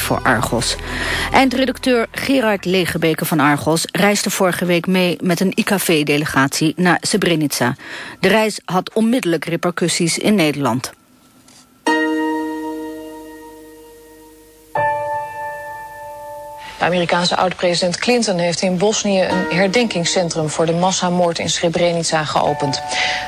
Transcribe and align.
voor 0.00 0.20
Argos. 0.22 0.76
Eindredacteur 1.32 2.06
Gerard 2.10 2.64
Legebeke 2.64 3.24
van 3.24 3.40
Argos 3.40 3.84
reisde 3.92 4.30
vorige 4.30 4.64
week 4.64 4.86
mee 4.86 5.16
met 5.22 5.40
een 5.40 5.52
IKV-delegatie 5.54 6.72
naar 6.76 6.98
Srebrenica. 7.00 7.76
De 8.20 8.28
reis 8.28 8.60
had 8.64 8.92
onmiddellijk 8.92 9.44
repercussies 9.44 10.18
in 10.18 10.34
Nederland. 10.34 10.92
Amerikaanse 16.82 17.36
oud-president 17.36 17.96
Clinton 17.96 18.38
heeft 18.38 18.62
in 18.62 18.78
Bosnië 18.78 19.20
een 19.20 19.56
herdenkingscentrum 19.56 20.48
voor 20.48 20.66
de 20.66 20.72
massamoord 20.72 21.38
in 21.38 21.50
Srebrenica 21.50 22.24
geopend. 22.24 22.82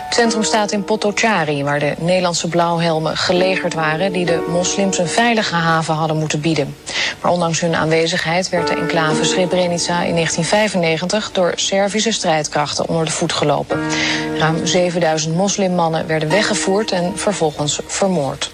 Het 0.05 0.15
centrum 0.15 0.43
staat 0.43 0.73
in 0.73 0.85
Potocari, 0.85 1.65
waar 1.65 1.79
de 1.79 1.95
Nederlandse 1.99 2.49
blauwhelmen 2.49 3.17
gelegerd 3.17 3.75
waren 3.75 4.13
die 4.13 4.25
de 4.25 4.47
moslims 4.49 4.99
een 4.99 5.09
veilige 5.09 5.55
haven 5.55 5.95
hadden 5.95 6.19
moeten 6.19 6.41
bieden. 6.41 6.77
Maar 7.21 7.33
ondanks 7.33 7.61
hun 7.61 7.75
aanwezigheid 7.75 8.49
werd 8.49 8.69
de 8.69 8.75
enclave 8.75 9.25
Srebrenica 9.25 10.03
in 10.03 10.15
1995 10.15 11.33
door 11.33 11.53
Servische 11.55 12.13
strijdkrachten 12.13 12.89
onder 12.89 13.05
de 13.05 13.11
voet 13.11 13.33
gelopen. 13.33 13.81
Ruim 14.39 14.67
7000 14.67 15.37
moslimmannen 15.37 16.07
werden 16.07 16.29
weggevoerd 16.29 16.93
en 16.93 17.13
vervolgens 17.19 17.81
vermoord. 17.87 18.54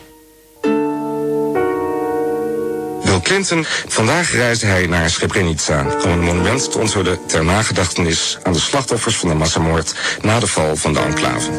Bill 3.21 3.33
Clinton. 3.33 3.65
Vandaag 3.87 4.33
reisde 4.33 4.67
hij 4.67 4.87
naar 4.87 5.11
Srebrenica 5.11 5.87
om 6.05 6.11
een 6.11 6.21
monument 6.21 6.73
te 6.73 6.79
onthouden 6.79 7.19
ter 7.27 7.45
nagedachtenis 7.45 8.39
aan 8.43 8.53
de 8.53 8.61
slachtoffers 8.61 9.17
van 9.17 9.29
de 9.29 9.35
massamoord 9.35 9.95
na 10.23 10.41
de 10.41 10.47
val 10.47 10.77
van 10.77 10.93
de 10.93 11.01
enclave. 11.01 11.51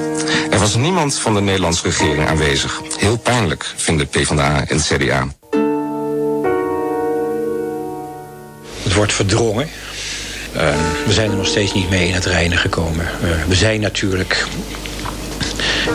Er 0.52 0.60
was 0.60 0.76
niemand 0.76 1.20
van 1.20 1.34
de 1.34 1.42
Nederlandse 1.42 1.84
regering 1.84 2.28
aanwezig. 2.28 2.82
Heel 2.98 3.18
pijnlijk, 3.18 3.74
vinden 3.76 4.08
PvdA 4.08 4.66
en 4.68 4.80
CDA. 4.80 5.28
Het 8.84 8.94
wordt 8.94 9.14
verdrongen. 9.14 9.70
Uh, 10.56 10.76
we 11.06 11.14
zijn 11.14 11.32
er 11.32 11.38
nog 11.38 11.48
steeds 11.48 11.74
niet 11.74 11.90
mee 11.90 12.08
in 12.08 12.14
het 12.14 12.26
reinen 12.26 12.58
gekomen. 12.58 13.06
Uh, 13.24 13.30
we 13.48 13.56
zijn 13.56 13.82
natuurlijk 13.82 14.46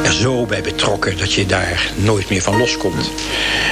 er 0.05 0.13
zo 0.13 0.47
bij 0.47 0.63
betrokken 0.63 1.19
dat 1.19 1.33
je 1.33 1.47
daar 1.47 1.91
nooit 1.95 2.29
meer 2.29 2.43
van 2.43 2.59
loskomt. 2.59 3.11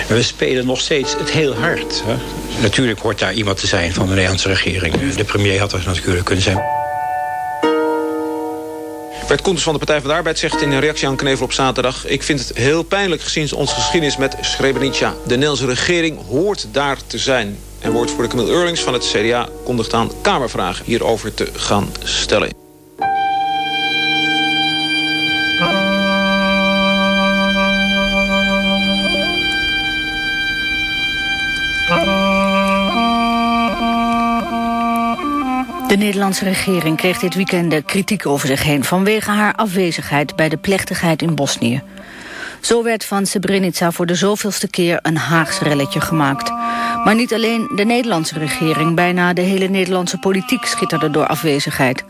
we 0.09 0.23
spelen 0.23 0.67
nog 0.67 0.81
steeds 0.81 1.17
het 1.19 1.31
heel 1.31 1.55
hard. 1.55 2.03
Hè? 2.07 2.17
Natuurlijk 2.63 3.01
hoort 3.01 3.19
daar 3.19 3.33
iemand 3.33 3.61
te 3.61 3.67
zijn 3.67 3.93
van 3.93 4.07
de 4.07 4.13
Nederlandse 4.13 4.49
regering. 4.49 5.15
De 5.15 5.25
premier 5.25 5.61
had 5.61 5.73
er 5.73 5.83
natuurlijk 5.87 6.25
kunnen 6.25 6.45
zijn. 6.45 6.63
Bert 9.29 9.43
Koenters 9.43 9.65
van 9.65 9.73
de 9.73 9.79
Partij 9.79 10.01
van 10.01 10.09
de 10.09 10.17
Arbeid 10.17 10.39
zegt 10.39 10.63
in 10.63 10.73
een 10.73 10.81
reactie 10.81 11.09
aan 11.09 11.17
Knevel 11.17 11.45
op 11.45 11.53
zaterdag... 11.53 12.07
ik 12.07 12.23
vind 12.23 12.49
het 12.49 12.57
heel 12.57 12.83
pijnlijk 12.83 13.23
gezien 13.23 13.53
onze 13.55 13.75
geschiedenis 13.75 14.17
met 14.17 14.37
Srebrenica. 14.41 15.15
De 15.23 15.35
Nederlandse 15.35 15.67
regering 15.67 16.19
hoort 16.29 16.67
daar 16.73 16.99
te 17.07 17.19
zijn. 17.19 17.59
En 17.81 17.93
woordvoerder 17.93 18.29
Camille 18.29 18.51
Eurlings 18.51 18.81
van 18.81 18.93
het 18.93 19.07
CDA 19.13 19.49
kondigt 19.65 19.93
aan 19.95 20.11
Kamervragen 20.23 20.85
hierover 20.85 21.35
te 21.35 21.49
gaan 21.57 21.93
stellen. 22.03 22.64
De 35.95 36.01
Nederlandse 36.01 36.45
regering 36.45 36.97
kreeg 36.97 37.19
dit 37.19 37.35
weekend 37.35 37.85
kritiek 37.85 38.27
over 38.27 38.47
zich 38.49 38.63
heen... 38.63 38.85
vanwege 38.85 39.31
haar 39.31 39.55
afwezigheid 39.55 40.37
bij 40.37 40.49
de 40.49 40.57
plechtigheid 40.57 41.23
in 41.23 41.35
Bosnië. 41.35 41.83
Zo 42.61 42.83
werd 42.83 43.05
van 43.05 43.27
Srebrenica 43.27 43.93
voor 43.93 44.07
de 44.07 44.15
zoveelste 44.15 44.69
keer 44.69 44.99
een 45.03 45.17
Haags 45.17 45.59
relletje 45.59 46.01
gemaakt. 46.01 46.51
Maar 47.05 47.15
niet 47.15 47.35
alleen 47.35 47.71
de 47.75 47.85
Nederlandse 47.85 48.39
regering... 48.39 48.95
bijna 48.95 49.33
de 49.33 49.41
hele 49.41 49.69
Nederlandse 49.69 50.19
politiek 50.19 50.65
schitterde 50.65 51.11
door 51.11 51.27
afwezigheid. 51.27 52.05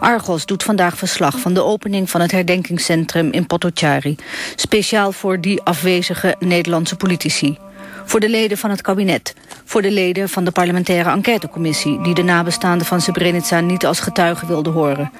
Argos 0.00 0.46
doet 0.46 0.62
vandaag 0.62 0.96
verslag 0.96 1.40
van 1.40 1.54
de 1.54 1.62
opening 1.62 2.10
van 2.10 2.20
het 2.20 2.32
herdenkingscentrum 2.32 3.32
in 3.32 3.46
Potocari. 3.46 4.16
Speciaal 4.56 5.12
voor 5.12 5.40
die 5.40 5.62
afwezige 5.62 6.36
Nederlandse 6.38 6.96
politici. 6.96 7.58
Voor 8.06 8.20
de 8.20 8.28
leden 8.28 8.58
van 8.58 8.70
het 8.70 8.82
kabinet. 8.82 9.34
Voor 9.64 9.82
de 9.82 9.90
leden 9.90 10.28
van 10.28 10.44
de 10.44 10.50
parlementaire 10.50 11.10
enquêtecommissie... 11.10 12.02
die 12.02 12.14
de 12.14 12.22
nabestaanden 12.22 12.86
van 12.86 13.00
Srebrenica 13.00 13.60
niet 13.60 13.86
als 13.86 14.00
getuigen 14.00 14.48
wilden 14.48 14.72
horen. 14.72 15.12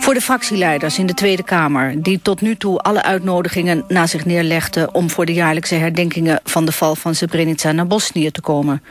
Voor 0.00 0.14
de 0.14 0.20
fractieleiders 0.20 0.98
in 0.98 1.06
de 1.06 1.14
Tweede 1.14 1.42
Kamer... 1.42 2.02
die 2.02 2.20
tot 2.22 2.40
nu 2.40 2.56
toe 2.56 2.78
alle 2.78 3.02
uitnodigingen 3.02 3.84
na 3.88 4.06
zich 4.06 4.24
neerlegden... 4.24 4.94
om 4.94 5.10
voor 5.10 5.26
de 5.26 5.34
jaarlijkse 5.34 5.74
herdenkingen 5.74 6.40
van 6.44 6.64
de 6.64 6.72
val 6.72 6.94
van 6.94 7.14
Srebrenica 7.14 7.72
naar 7.72 7.86
Bosnië 7.86 8.30
te 8.30 8.40
komen. 8.40 8.82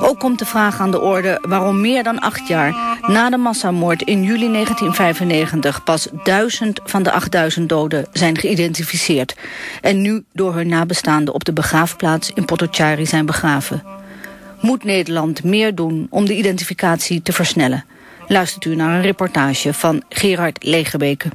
Ook 0.00 0.18
komt 0.18 0.38
de 0.38 0.44
vraag 0.44 0.80
aan 0.80 0.90
de 0.90 1.00
orde 1.00 1.38
waarom 1.42 1.80
meer 1.80 2.02
dan 2.02 2.18
acht 2.18 2.48
jaar 2.48 2.98
na 3.06 3.30
de 3.30 3.36
massamoord 3.36 4.02
in 4.02 4.22
juli 4.22 4.52
1995 4.52 5.84
pas 5.84 6.08
duizend 6.24 6.80
van 6.84 7.02
de 7.02 7.10
8000 7.10 7.68
doden 7.68 8.06
zijn 8.12 8.38
geïdentificeerd 8.38 9.34
en 9.80 10.02
nu 10.02 10.24
door 10.32 10.54
hun 10.54 10.68
nabestaanden 10.68 11.34
op 11.34 11.44
de 11.44 11.52
begraafplaats 11.52 12.30
in 12.34 12.44
Potocari 12.44 13.06
zijn 13.06 13.26
begraven. 13.26 13.82
Moet 14.60 14.84
Nederland 14.84 15.44
meer 15.44 15.74
doen 15.74 16.06
om 16.10 16.26
de 16.26 16.36
identificatie 16.36 17.22
te 17.22 17.32
versnellen? 17.32 17.84
Luistert 18.28 18.64
u 18.64 18.74
naar 18.74 18.94
een 18.94 19.02
reportage 19.02 19.74
van 19.74 20.02
Gerard 20.08 20.64
Legebeke. 20.64 21.28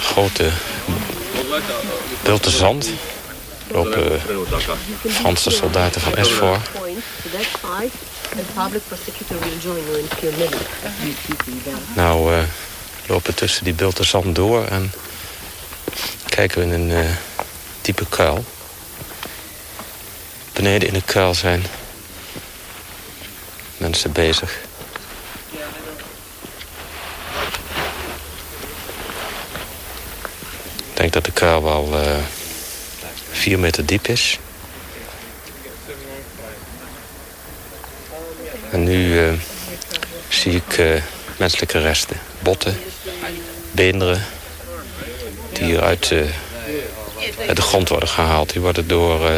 Grote 0.00 0.50
bulten 2.22 2.50
zand. 2.52 2.90
Op 3.72 3.96
uh, 3.96 5.12
Franse 5.12 5.50
soldaten 5.50 6.00
van 6.00 6.12
S4. 6.12 6.62
public 8.54 8.82
prosecutor 8.88 9.38
will 9.40 9.58
join 9.60 9.84
you 9.84 9.98
in 9.98 10.04
a 10.04 10.16
few 10.16 10.30
minutes. 10.30 10.66
Nou, 11.94 12.32
uh, 12.32 12.38
lopen 13.06 13.34
tussen 13.34 13.64
die 13.64 13.74
bulten 13.74 14.04
zand 14.04 14.34
door 14.34 14.64
en 14.64 14.92
kijken 16.28 16.58
we 16.58 16.74
in 16.74 16.90
een 16.90 17.16
diepe 17.82 18.06
kuil. 18.08 18.44
Beneden 20.52 20.88
in 20.88 20.94
de 20.94 21.02
kuil 21.02 21.34
zijn 21.34 21.64
mensen 23.76 24.12
bezig. 24.12 24.67
Denk 31.10 31.24
dat 31.24 31.34
de 31.34 31.40
kuil 31.40 31.62
wel 31.62 31.88
uh, 31.92 32.16
vier 33.30 33.58
meter 33.58 33.86
diep 33.86 34.08
is. 34.08 34.38
En 38.70 38.84
nu 38.84 39.20
uh, 39.20 39.32
zie 40.28 40.52
ik 40.52 40.78
uh, 40.78 41.02
menselijke 41.36 41.78
resten. 41.78 42.20
Botten, 42.38 42.80
beenderen. 43.70 44.24
Die 45.52 45.64
hier 45.64 45.82
uit, 45.82 46.12
uit, 47.46 47.56
de 47.56 47.62
grond 47.62 47.88
worden 47.88 48.08
gehaald. 48.08 48.52
Die 48.52 48.60
worden 48.60 48.88
door 48.88 49.30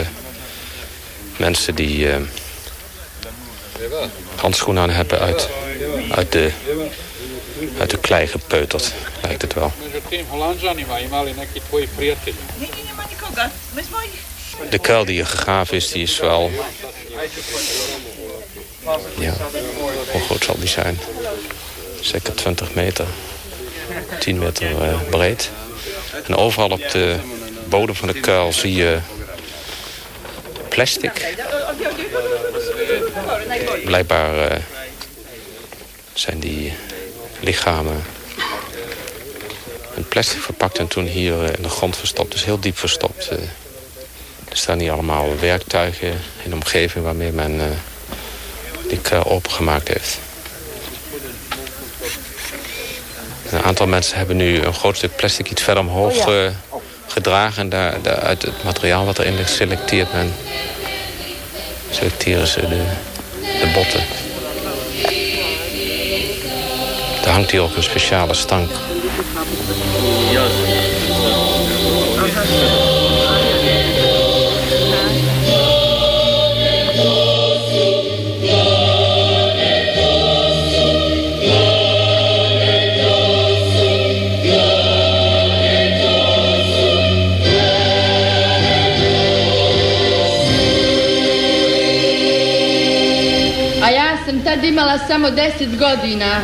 mensen 1.37 1.75
die 1.75 2.09
handschoenen 4.37 4.83
aan 4.83 4.91
hebben 4.91 5.19
uit, 5.19 5.49
uit, 6.11 6.33
de, 6.33 6.51
uit 7.79 7.91
de 7.91 7.99
klei 7.99 8.27
gepeuterd. 8.27 8.93
Lijkt 9.23 9.43
het 9.43 9.55
wel. 9.55 9.73
De 14.71 14.79
kuil 14.79 15.05
die 15.05 15.15
hier 15.15 15.27
gegraven 15.27 15.77
is, 15.77 15.91
die 15.91 16.03
is 16.03 16.19
wel 16.19 16.51
ja, 19.19 19.35
hoe 20.13 20.21
groot 20.21 20.45
zal 20.45 20.59
die 20.59 20.69
zijn? 20.69 20.99
Zeker 22.01 22.35
20 22.35 22.75
meter. 22.75 23.07
10 24.19 24.39
meter 24.39 24.71
uh, 24.71 25.01
breed. 25.11 25.51
En 26.27 26.37
overal 26.37 26.71
op 26.71 26.91
de 26.91 27.17
bodem 27.69 27.95
van 27.95 28.09
de 28.09 28.21
kuil 28.21 28.53
zie 28.53 28.75
je 28.75 28.99
plastic. 30.69 31.35
Blijkbaar 33.85 34.53
uh, 34.53 34.59
zijn 36.13 36.39
die 36.39 36.73
lichamen 37.41 38.03
in 39.95 40.09
plastic 40.09 40.41
verpakt 40.41 40.79
en 40.79 40.89
toen 40.89 41.07
hier 41.07 41.43
uh, 41.43 41.47
in 41.47 41.63
de 41.63 41.69
grond 41.69 41.97
verstopt. 41.97 42.33
Dus 42.33 42.45
heel 42.45 42.61
diep 42.61 42.79
verstopt. 42.79 43.31
er 43.31 43.39
staan 44.53 44.79
hier 44.79 44.93
allemaal 44.93 45.39
werktuigen 45.41 46.09
in 46.43 46.51
de 46.51 46.55
omgeving 46.55 47.05
waarmee 47.05 47.33
men 47.33 47.61
ik 48.87 49.11
uh, 49.11 49.21
opengemaakt 49.25 49.89
heeft. 49.89 50.19
Een 53.51 53.63
aantal 53.63 53.87
mensen 53.87 54.17
hebben 54.17 54.37
nu 54.37 54.63
een 54.63 54.75
groot 54.75 54.97
stuk 54.97 55.17
plastic 55.17 55.51
iets 55.51 55.63
verder 55.63 55.83
omhoog 55.83 56.27
oh 56.27 56.47
gedragen. 57.07 57.63
En 57.63 57.69
daar, 57.69 58.03
daar, 58.03 58.19
uit 58.19 58.43
het 58.43 58.65
materiaal 58.65 59.05
wat 59.05 59.19
erin 59.19 59.37
ligt 59.37 59.53
selecteert 59.53 60.13
men. 60.13 60.35
Selecteren 61.91 62.47
ze 62.47 62.61
de, 62.61 62.85
de 63.41 63.71
botten. 63.75 64.20
Hangt 67.31 67.51
hier 67.51 67.61
ook 67.61 67.77
een 67.77 67.83
speciale 67.83 68.35
stank. 93.91 94.45
tad 94.45 94.65
imala 94.65 94.99
samo 94.99 95.31
deset 95.31 95.79
godina. 95.79 96.41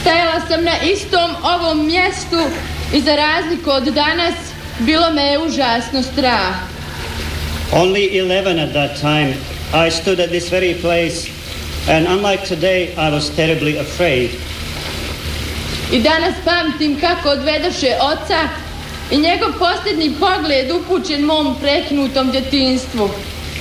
Stajala 0.00 0.40
sam 0.48 0.64
na 0.64 0.72
istom 0.82 1.30
ovom 1.42 1.86
mjestu 1.86 2.40
i 2.92 3.00
za 3.00 3.16
razliku 3.16 3.70
od 3.70 3.82
danas 3.82 4.34
bilo 4.78 5.10
me 5.10 5.22
je 5.22 5.38
užasno 5.38 6.02
strah. 6.02 6.54
Only 7.72 8.10
11 8.12 8.64
at 8.64 8.72
that 8.72 9.00
time. 9.00 9.34
I 9.86 9.90
stood 9.90 10.20
at 10.20 10.30
this 10.30 10.50
very 10.50 10.74
place 10.80 11.30
and 11.88 12.06
unlike 12.06 12.46
today 12.48 12.88
I 12.96 13.10
was 13.10 13.36
terribly 13.36 13.78
afraid. 13.78 14.30
I 15.92 16.00
danas 16.00 16.34
pamtim 16.44 17.00
kako 17.00 17.28
odvedoše 17.28 17.94
oca 18.00 18.48
i 19.10 19.18
njegov 19.18 19.52
posljednji 19.58 20.14
pogled 20.20 20.70
upućen 20.70 21.22
mom 21.24 21.56
prekinutom 21.60 22.30
djetinstvu. 22.30 23.10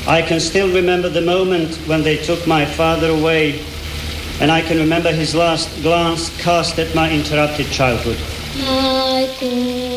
I 0.07 0.21
can 0.21 0.39
still 0.39 0.73
remember 0.73 1.09
the 1.09 1.21
moment 1.21 1.75
when 1.85 2.01
they 2.01 2.15
took 2.15 2.47
my 2.47 2.63
father 2.65 3.09
away 3.09 3.61
and 4.39 4.49
I 4.49 4.61
can 4.61 4.77
remember 4.77 5.11
his 5.11 5.35
last 5.35 5.69
glance 5.81 6.29
cast 6.41 6.79
at 6.79 6.95
my 6.95 7.11
interrupted 7.11 7.67
childhood. 7.67 8.17
Michael. 8.57 9.87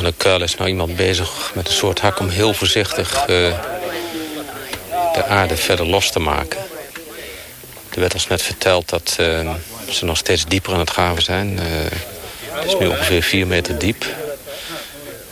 Van 0.00 0.08
de 0.08 0.16
kuil 0.16 0.42
is 0.42 0.54
nou 0.54 0.68
iemand 0.68 0.96
bezig 0.96 1.50
met 1.54 1.68
een 1.68 1.74
soort 1.74 2.00
hak 2.00 2.20
om 2.20 2.28
heel 2.28 2.54
voorzichtig 2.54 3.20
uh, 3.20 3.26
de 5.14 5.24
aarde 5.28 5.56
verder 5.56 5.86
los 5.86 6.10
te 6.10 6.18
maken. 6.18 6.58
Er 7.90 8.00
werd 8.00 8.14
ons 8.14 8.26
net 8.26 8.42
verteld 8.42 8.88
dat 8.88 9.16
uh, 9.20 9.50
ze 9.90 10.04
nog 10.04 10.16
steeds 10.16 10.44
dieper 10.44 10.72
aan 10.72 10.78
het 10.78 10.90
graven 10.90 11.22
zijn. 11.22 11.52
Uh, 11.52 11.62
het 12.50 12.64
is 12.64 12.78
nu 12.78 12.86
ongeveer 12.86 13.22
4 13.22 13.46
meter 13.46 13.78
diep. 13.78 14.04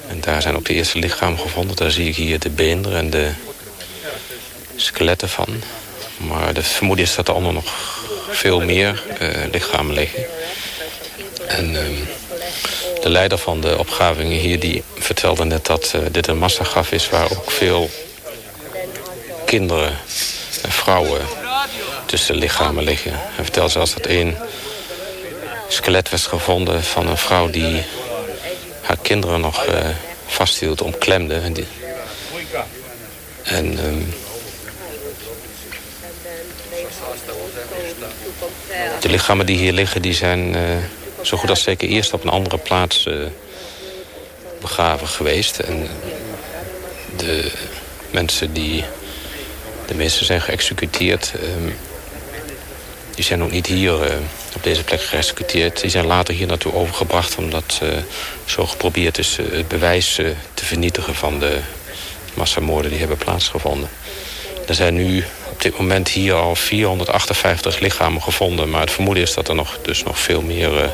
En 0.08 0.20
daar 0.20 0.42
zijn 0.42 0.56
ook 0.56 0.64
de 0.64 0.74
eerste 0.74 0.98
lichamen 0.98 1.38
gevonden. 1.38 1.76
Daar 1.76 1.90
zie 1.90 2.08
ik 2.08 2.16
hier 2.16 2.38
de 2.38 2.50
beenderen 2.50 2.98
en 2.98 3.10
de 3.10 3.30
skeletten 4.76 5.28
van. 5.28 5.62
Maar 6.16 6.54
de 6.54 6.62
vermoeden 6.62 7.04
is 7.04 7.14
dat 7.14 7.28
er 7.28 7.34
onder 7.34 7.52
nog 7.52 8.00
veel 8.30 8.60
meer 8.60 9.02
lichamen 9.50 9.94
liggen. 9.94 10.24
En 11.46 11.76
ehm, 11.76 11.94
de 13.08 13.14
leider 13.14 13.38
van 13.38 13.60
de 13.60 13.78
opgravingen 13.78 14.38
hier 14.38 14.60
die 14.60 14.82
vertelde 14.98 15.44
net 15.44 15.66
dat 15.66 15.92
uh, 15.96 16.02
dit 16.10 16.26
een 16.26 16.38
massagraf 16.38 16.92
is... 16.92 17.08
waar 17.08 17.30
ook 17.30 17.50
veel 17.50 17.90
kinderen 19.44 19.98
en 20.62 20.70
vrouwen 20.70 21.20
tussen 22.06 22.34
lichamen 22.34 22.84
liggen. 22.84 23.12
Hij 23.14 23.44
vertelde 23.44 23.70
zelfs 23.70 23.94
dat 23.94 24.06
één 24.06 24.36
skelet 25.68 26.10
was 26.10 26.26
gevonden 26.26 26.84
van 26.84 27.08
een 27.08 27.16
vrouw... 27.16 27.50
die 27.50 27.82
haar 28.82 28.98
kinderen 29.02 29.40
nog 29.40 29.66
uh, 29.66 29.74
vasthield, 30.26 30.82
omklemde. 30.82 31.34
En, 31.34 31.52
die... 31.52 31.66
en 33.42 33.84
um... 33.84 34.14
de 39.00 39.08
lichamen 39.08 39.46
die 39.46 39.56
hier 39.56 39.72
liggen, 39.72 40.02
die 40.02 40.14
zijn... 40.14 40.54
Uh, 40.54 40.62
zo 41.22 41.36
goed 41.36 41.50
als 41.50 41.62
zeker 41.62 41.88
eerst 41.88 42.12
op 42.12 42.22
een 42.22 42.30
andere 42.30 42.58
plaats 42.58 43.06
uh, 43.06 43.14
begraven 44.60 45.08
geweest. 45.08 45.58
En 45.58 45.88
de 47.16 47.52
mensen 48.10 48.52
die... 48.52 48.84
De 49.86 49.94
meeste 49.94 50.24
zijn 50.24 50.40
geëxecuteerd. 50.40 51.32
Uh, 51.34 51.72
die 53.14 53.24
zijn 53.24 53.42
ook 53.42 53.50
niet 53.50 53.66
hier 53.66 54.10
uh, 54.10 54.16
op 54.54 54.62
deze 54.62 54.84
plek 54.84 55.02
geëxecuteerd. 55.02 55.80
Die 55.80 55.90
zijn 55.90 56.06
later 56.06 56.34
hier 56.34 56.46
naartoe 56.46 56.72
overgebracht... 56.72 57.36
omdat 57.36 57.80
zo 58.44 58.66
geprobeerd 58.66 59.18
is 59.18 59.36
het 59.36 59.68
bewijs 59.68 60.14
te 60.54 60.64
vernietigen... 60.64 61.14
van 61.14 61.38
de 61.38 61.58
massamoorden 62.34 62.90
die 62.90 63.00
hebben 63.00 63.18
plaatsgevonden. 63.18 63.88
Er 64.66 64.74
zijn 64.74 64.94
nu 64.94 65.24
op 65.58 65.64
dit 65.64 65.78
moment 65.78 66.08
hier 66.08 66.34
al 66.34 66.54
458 66.54 67.78
lichamen 67.78 68.22
gevonden. 68.22 68.70
Maar 68.70 68.80
het 68.80 68.90
vermoeden 68.90 69.22
is 69.22 69.34
dat 69.34 69.48
er 69.48 69.54
nog, 69.54 69.78
dus 69.82 70.02
nog 70.02 70.18
veel 70.18 70.40
meer 70.40 70.72
uh, 70.72 70.88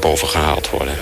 boven 0.00 0.28
gehaald 0.28 0.70
worden. 0.70 0.94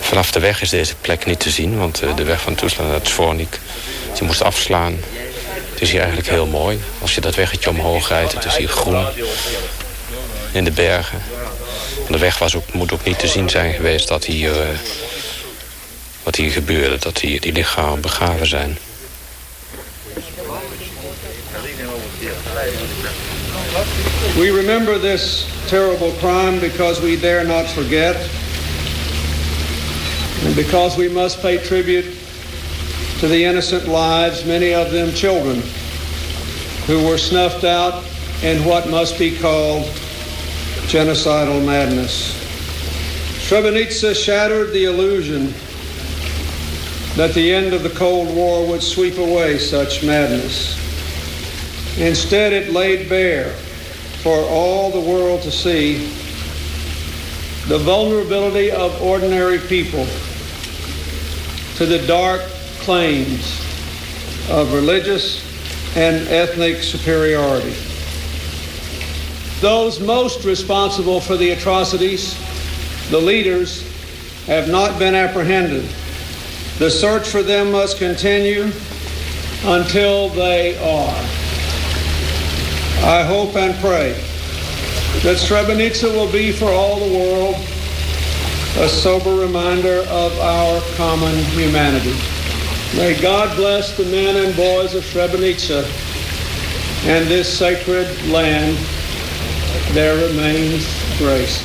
Vanaf 0.00 0.30
de 0.30 0.40
weg 0.40 0.62
is 0.62 0.70
deze 0.70 0.94
plek 1.00 1.26
niet 1.26 1.40
te 1.40 1.50
zien, 1.50 1.78
want 1.78 2.02
uh, 2.02 2.16
de 2.16 2.24
weg 2.24 2.40
van 2.40 2.54
Toesland 2.54 2.90
naar 2.90 3.00
Zvornik 3.02 3.60
die 4.14 4.26
moest 4.26 4.42
afslaan 4.42 4.98
Het 5.72 5.80
is 5.80 5.90
hier 5.90 6.00
eigenlijk 6.00 6.28
heel 6.28 6.46
mooi. 6.46 6.80
Als 7.00 7.14
je 7.14 7.20
dat 7.20 7.34
weggetje 7.34 7.70
omhoog 7.70 8.08
rijdt, 8.08 8.32
het 8.32 8.44
is 8.44 8.56
hier 8.56 8.68
groen. 8.68 9.06
In 10.52 10.64
de 10.64 10.70
bergen. 10.70 11.22
de 12.08 12.18
weg 12.18 12.38
was 12.38 12.54
ook, 12.54 12.72
moet 12.72 12.92
ook 12.92 13.04
niet 13.04 13.18
te 13.18 13.28
zien 13.28 13.50
zijn 13.50 13.74
geweest 13.74 14.08
dat 14.08 14.24
hier, 14.24 14.50
uh, 14.50 14.68
wat 16.26 16.36
hier 16.36 16.50
gebeurde. 16.50 16.98
Dat 16.98 17.18
hier 17.18 17.40
die 17.40 17.52
lichamen 17.52 18.00
begraven 18.00 18.46
zijn. 18.46 18.78
We 24.36 24.52
remember 24.52 25.00
this 25.00 25.46
terrible 25.68 26.12
crime 26.18 26.58
because 26.58 27.00
we 27.00 27.20
dare 27.20 27.44
not 27.44 27.66
forget. 27.66 28.16
And 30.44 30.54
because 30.54 30.96
we 30.96 31.08
must 31.08 31.40
pay 31.40 31.58
tribute 31.58 32.06
to 33.20 33.28
the 33.28 33.44
innocent 33.44 33.86
lives, 33.86 34.44
many 34.44 34.74
of 34.74 34.90
them 34.90 35.12
children, 35.12 35.62
who 36.86 37.06
were 37.06 37.18
snuffed 37.18 37.64
out 37.64 38.02
in 38.42 38.64
what 38.64 38.88
must 38.88 39.18
be 39.18 39.30
called 39.38 39.84
genocidal 40.88 41.64
madness. 41.64 42.34
Srebrenica 43.48 44.14
shattered 44.14 44.72
the 44.72 44.84
illusion 44.84 45.54
that 47.16 47.32
the 47.32 47.52
end 47.52 47.72
of 47.72 47.82
the 47.82 47.90
Cold 47.90 48.34
War 48.36 48.66
would 48.66 48.82
sweep 48.82 49.16
away 49.16 49.56
such 49.56 50.04
madness. 50.04 50.76
Instead, 51.98 52.52
it 52.52 52.72
laid 52.72 53.08
bare 53.08 53.52
for 54.22 54.36
all 54.50 54.90
the 54.90 55.00
world 55.00 55.40
to 55.40 55.50
see 55.50 56.08
the 57.68 57.78
vulnerability 57.78 58.70
of 58.70 59.00
ordinary 59.00 59.58
people 59.58 60.06
to 61.76 61.86
the 61.86 62.04
dark 62.06 62.42
claims 62.80 63.60
of 64.50 64.74
religious 64.74 65.42
and 65.96 66.28
ethnic 66.28 66.82
superiority. 66.82 67.74
Those 69.62 70.00
most 70.00 70.44
responsible 70.44 71.20
for 71.20 71.38
the 71.38 71.52
atrocities, 71.52 72.38
the 73.08 73.18
leaders, 73.18 73.82
have 74.44 74.68
not 74.68 74.98
been 74.98 75.14
apprehended. 75.14 75.88
The 76.78 76.90
search 76.90 77.28
for 77.28 77.42
them 77.42 77.72
must 77.72 77.96
continue 77.96 78.70
until 79.64 80.28
they 80.28 80.76
are. 80.76 81.16
I 83.02 83.22
hope 83.24 83.56
and 83.56 83.74
pray 83.76 84.12
that 85.22 85.38
Srebrenica 85.38 86.12
will 86.14 86.30
be 86.30 86.52
for 86.52 86.68
all 86.68 87.00
the 87.00 87.16
world 87.16 87.54
a 88.78 88.88
sober 88.90 89.34
reminder 89.34 90.04
of 90.08 90.38
our 90.38 90.82
common 90.96 91.34
humanity. 91.54 92.14
May 92.94 93.18
God 93.20 93.56
bless 93.56 93.96
the 93.96 94.04
men 94.04 94.36
and 94.36 94.54
boys 94.54 94.94
of 94.94 95.02
Srebrenica 95.04 95.82
and 97.06 97.26
this 97.26 97.58
sacred 97.58 98.06
land. 98.28 98.76
There 99.92 100.28
remains 100.28 100.86
grace. 101.16 101.64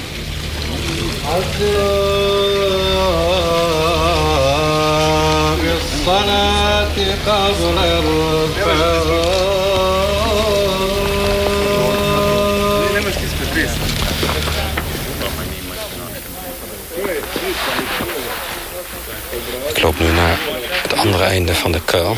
Ik 19.69 19.81
loop 19.81 19.99
nu 19.99 20.11
naar 20.11 20.37
het 20.81 20.93
andere 20.93 21.23
einde 21.23 21.55
van 21.55 21.71
de 21.71 21.81
kuil. 21.85 22.17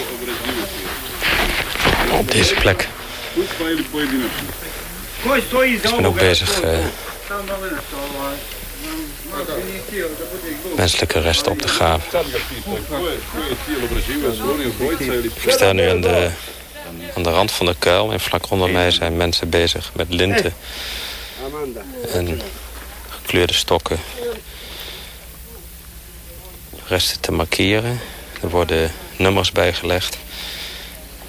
Op 2.11 2.31
deze 2.31 2.53
plek. 2.53 2.87
Ik 3.33 3.49
ben 5.95 6.05
ook 6.05 6.17
bezig 6.17 6.63
uh, 6.63 6.77
menselijke 10.75 11.19
resten 11.19 11.51
op 11.51 11.59
te 11.59 11.67
graven. 11.67 12.19
Ik 15.45 15.51
sta 15.51 15.71
nu 15.71 15.89
aan 15.89 16.01
de, 16.01 16.29
aan 17.15 17.23
de 17.23 17.29
rand 17.29 17.51
van 17.51 17.65
de 17.65 17.75
kuil 17.79 18.11
en 18.11 18.19
vlak 18.19 18.51
onder 18.51 18.69
mij 18.69 18.91
zijn 18.91 19.17
mensen 19.17 19.49
bezig 19.49 19.91
met 19.95 20.07
linten 20.09 20.53
en 22.11 22.41
gekleurde 23.09 23.53
stokken 23.53 23.99
resten 26.87 27.19
te 27.19 27.31
markeren. 27.31 27.99
Er 28.41 28.49
worden 28.49 28.91
nummers 29.17 29.51
bijgelegd. 29.51 30.17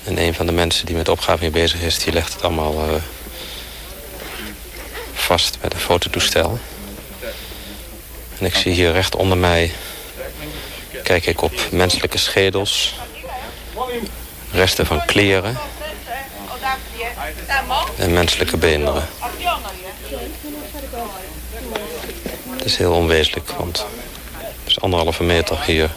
En 0.05 0.19
een 0.19 0.35
van 0.35 0.47
de 0.47 0.53
mensen 0.53 0.87
die 0.87 0.97
met 0.97 1.09
opgave 1.09 1.51
bezig 1.51 1.81
is... 1.81 1.99
die 1.99 2.13
legt 2.13 2.33
het 2.33 2.43
allemaal 2.43 2.89
uh, 2.89 2.95
vast 5.13 5.59
met 5.63 5.73
een 5.73 5.81
fototoestel. 5.81 6.59
En 8.39 8.47
ik 8.47 8.55
zie 8.55 8.73
hier 8.73 8.93
recht 8.93 9.17
onder 9.17 9.39
mij... 9.39 9.73
kijk 11.03 11.27
ik 11.27 11.43
op 11.43 11.53
menselijke 11.71 12.19
schedels. 12.19 12.95
Resten 14.53 14.87
van 14.87 15.05
kleren. 15.05 15.59
En 17.97 18.13
menselijke 18.13 18.57
beenderen. 18.57 19.09
Het 22.51 22.65
is 22.65 22.77
heel 22.77 22.93
onwezenlijk, 22.93 23.51
want 23.51 23.87
is 24.65 24.81
anderhalve 24.81 25.23
meter 25.23 25.65
hier 25.65 25.91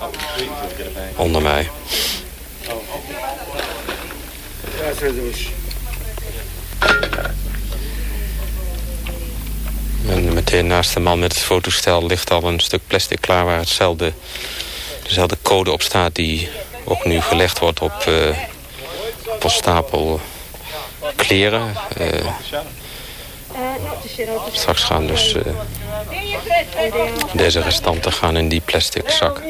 onder 1.15 1.41
mij. 1.41 1.69
En 10.09 10.33
meteen 10.33 10.67
naast 10.67 10.93
de 10.93 10.99
man 10.99 11.19
met 11.19 11.33
het 11.33 11.43
fotostel 11.43 12.05
ligt 12.05 12.31
al 12.31 12.43
een 12.43 12.59
stuk 12.59 12.81
plastic 12.87 13.21
klaar... 13.21 13.45
waar 13.45 13.59
hetzelfde, 13.59 14.13
dezelfde 15.03 15.37
code 15.41 15.71
op 15.71 15.81
staat 15.81 16.15
die 16.15 16.49
ook 16.83 17.05
nu 17.05 17.21
gelegd 17.21 17.59
wordt 17.59 17.79
op, 17.79 18.05
uh, 18.07 18.29
op 19.25 19.43
een 19.43 19.49
stapel 19.49 20.19
kleren. 21.15 21.75
Uh, 22.01 22.27
straks 24.51 24.83
gaan 24.83 25.07
dus 25.07 25.33
uh, 25.33 25.41
deze 27.33 27.61
restanten 27.61 28.11
gaan 28.13 28.37
in 28.37 28.49
die 28.49 28.61
plastic 28.61 29.09
zak. 29.09 29.41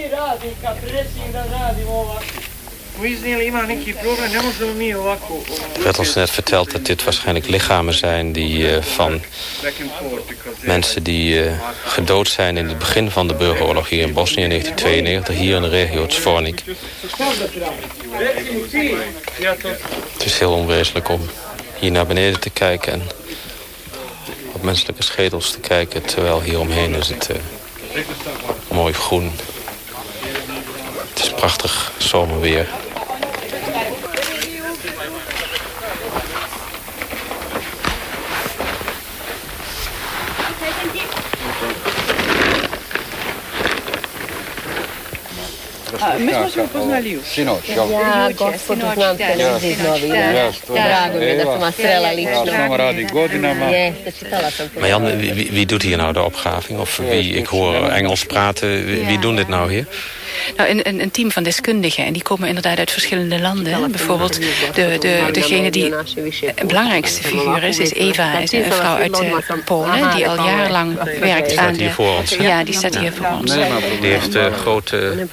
Er 5.75 5.83
werd 5.83 5.99
ons 5.99 6.13
net 6.13 6.29
verteld 6.29 6.71
dat 6.71 6.85
dit 6.85 7.03
waarschijnlijk 7.03 7.47
lichamen 7.47 7.93
zijn 7.93 8.31
die, 8.31 8.57
uh, 8.57 8.81
van 8.81 9.21
mensen 10.59 11.03
die 11.03 11.43
uh, 11.43 11.51
gedood 11.85 12.27
zijn 12.27 12.57
in 12.57 12.67
het 12.67 12.77
begin 12.77 13.11
van 13.11 13.27
de 13.27 13.33
burgeroorlog 13.33 13.89
hier 13.89 14.01
in 14.01 14.13
Bosnië 14.13 14.43
in 14.43 14.49
1992, 14.49 15.35
hier 15.35 15.55
in 15.55 15.61
de 15.61 15.69
regio 15.69 16.09
Zvornik. 16.09 16.63
Het 20.13 20.25
is 20.25 20.39
heel 20.39 20.53
onwezenlijk 20.53 21.09
om 21.09 21.29
hier 21.79 21.91
naar 21.91 22.07
beneden 22.07 22.39
te 22.39 22.49
kijken 22.49 22.93
en 22.93 23.01
op 24.51 24.61
menselijke 24.61 25.03
schedels 25.03 25.51
te 25.51 25.59
kijken... 25.59 26.05
terwijl 26.05 26.41
hier 26.41 26.59
omheen 26.59 26.93
is 26.93 27.07
het 27.07 27.29
uh, 27.31 27.37
mooi 28.71 28.93
groen. 28.93 29.31
Het 31.13 31.19
is 31.19 31.29
prachtig 31.29 31.91
zomerweer. 31.97 32.67
A, 46.01 46.19
my 46.19 46.33
smo 46.33 46.49
se 46.49 46.61
upoznali 46.61 47.11
još. 47.11 47.25
Sinoć? 47.25 47.69
Ja, 47.69 48.29
gospodu 48.37 48.85
znam 48.93 49.17
te 49.17 49.23
iz 49.69 49.79
novina. 49.79 50.51
Drago 50.67 51.19
mi 51.19 51.25
je 51.25 51.37
da 51.37 51.43
sam 51.43 51.61
vas 51.61 51.75
srela 51.75 52.09
lično. 52.11 52.45
Ja, 52.45 52.77
radi 52.77 53.07
godinama. 53.11 53.65
Jeste, 53.65 54.11
čitala 54.11 54.51
sam. 54.51 54.69
Maar 54.79 54.89
Jan, 54.89 55.05
wie, 55.05 55.51
wie 55.51 55.65
doet 55.65 55.83
hier 55.83 55.97
nou 55.97 56.13
de 56.13 56.21
opgraving? 56.21 56.79
Of 56.79 56.99
wie, 56.99 57.35
ik 57.35 57.47
hoor 57.47 57.75
Engels 57.89 58.25
praten. 58.25 58.85
Wie, 58.85 59.05
wie 59.05 59.19
doen 59.19 59.35
dit 59.35 59.47
nou 59.47 59.71
hier? 59.71 59.85
Nou, 60.57 60.69
een, 60.69 60.87
een, 60.87 61.01
een, 61.01 61.11
team 61.11 61.31
van 61.31 61.43
deskundigen. 61.43 62.05
En 62.05 62.13
die 62.13 62.21
komen 62.21 62.47
inderdaad 62.47 62.77
uit 62.77 62.91
verschillende 62.91 63.39
landen. 63.39 63.91
Bijvoorbeeld 63.91 64.39
de, 64.73 64.97
de, 64.99 65.29
degene 65.31 65.71
die 65.71 65.89
de 65.89 66.65
belangrijkste 66.65 67.23
figuur 67.23 67.63
is, 67.63 67.79
is 67.79 67.93
Eva. 67.93 68.37
Is 68.37 68.51
een 68.51 68.71
vrouw 68.71 68.95
uit 68.95 69.65
Polen 69.65 70.15
die 70.15 70.29
al 70.29 70.35
jarenlang 70.35 71.19
werkt 71.19 71.57
aan 71.57 71.73
hier 71.73 71.91
voor 71.91 72.17
ons. 72.17 72.35
Ja, 72.35 72.63
die 72.63 72.73
staat 72.73 72.97
hier 72.97 73.13
voor 73.13 73.27
ons. 73.39 73.53
Die 74.01 74.09
heeft 74.09 74.35
uh, 74.35 74.53
grote 74.53 75.27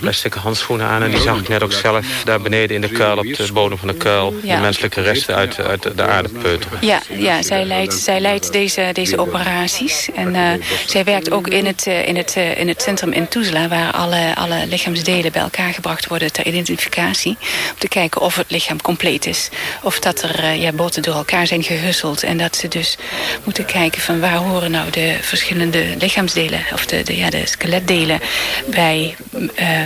plastic 0.00 0.34
handschoenen 0.34 0.86
aan. 0.86 1.02
En 1.02 1.10
die 1.10 1.20
zag 1.20 1.40
ik 1.40 1.48
net 1.48 1.62
ook 1.62 1.72
zelf 1.72 2.06
daar 2.24 2.40
beneden 2.40 2.76
in 2.76 2.80
de 2.80 2.88
kuil, 2.88 3.16
op 3.16 3.34
de 3.34 3.52
bodem 3.52 3.78
van 3.78 3.88
de 3.88 3.94
kuil... 3.94 4.34
de 4.42 4.56
menselijke 4.56 5.00
resten 5.00 5.34
uit, 5.34 5.60
uit 5.60 5.96
de 5.96 6.02
aarde 6.02 6.28
peuteren. 6.28 6.78
Ja, 6.80 7.00
ja 7.08 7.42
zij, 7.42 7.64
leidt, 7.64 7.94
zij 7.94 8.20
leidt 8.20 8.52
deze, 8.52 8.90
deze 8.92 9.18
operaties. 9.18 10.08
En 10.14 10.34
uh, 10.34 10.50
zij 10.86 11.04
werkt 11.04 11.30
ook 11.30 11.48
in 11.48 11.66
het, 11.66 11.86
uh, 11.86 12.08
in 12.08 12.16
het, 12.16 12.34
uh, 12.36 12.58
in 12.58 12.68
het 12.68 12.82
centrum 12.82 13.12
in 13.12 13.28
Tuzla... 13.28 13.68
waar 13.68 13.92
alle, 13.92 14.34
alle 14.34 14.66
lichaamsdelen 14.66 15.32
bij 15.32 15.42
elkaar 15.42 15.72
gebracht 15.72 16.06
worden 16.06 16.32
ter 16.32 16.46
identificatie. 16.46 17.36
Om 17.70 17.78
te 17.78 17.88
kijken 17.88 18.20
of 18.20 18.36
het 18.36 18.50
lichaam 18.50 18.82
compleet 18.82 19.26
is. 19.26 19.48
Of 19.82 19.98
dat 20.00 20.22
er 20.22 20.52
ja, 20.52 20.72
boten 20.72 21.02
door 21.02 21.14
elkaar 21.14 21.46
zijn 21.46 21.62
gehusseld. 21.62 22.22
En 22.22 22.36
dat 22.36 22.56
ze 22.56 22.68
dus 22.68 22.96
moeten 23.44 23.64
kijken 23.64 24.00
van 24.00 24.20
waar 24.20 24.36
horen 24.36 24.70
nou 24.70 24.90
de 24.90 25.16
verschillende 25.20 25.84
lichaamsdelen... 25.98 26.64
of 26.72 26.86
de, 26.86 27.02
de, 27.02 27.16
ja, 27.16 27.30
de 27.30 27.42
skeletdelen 27.46 28.20
bij 28.66 29.16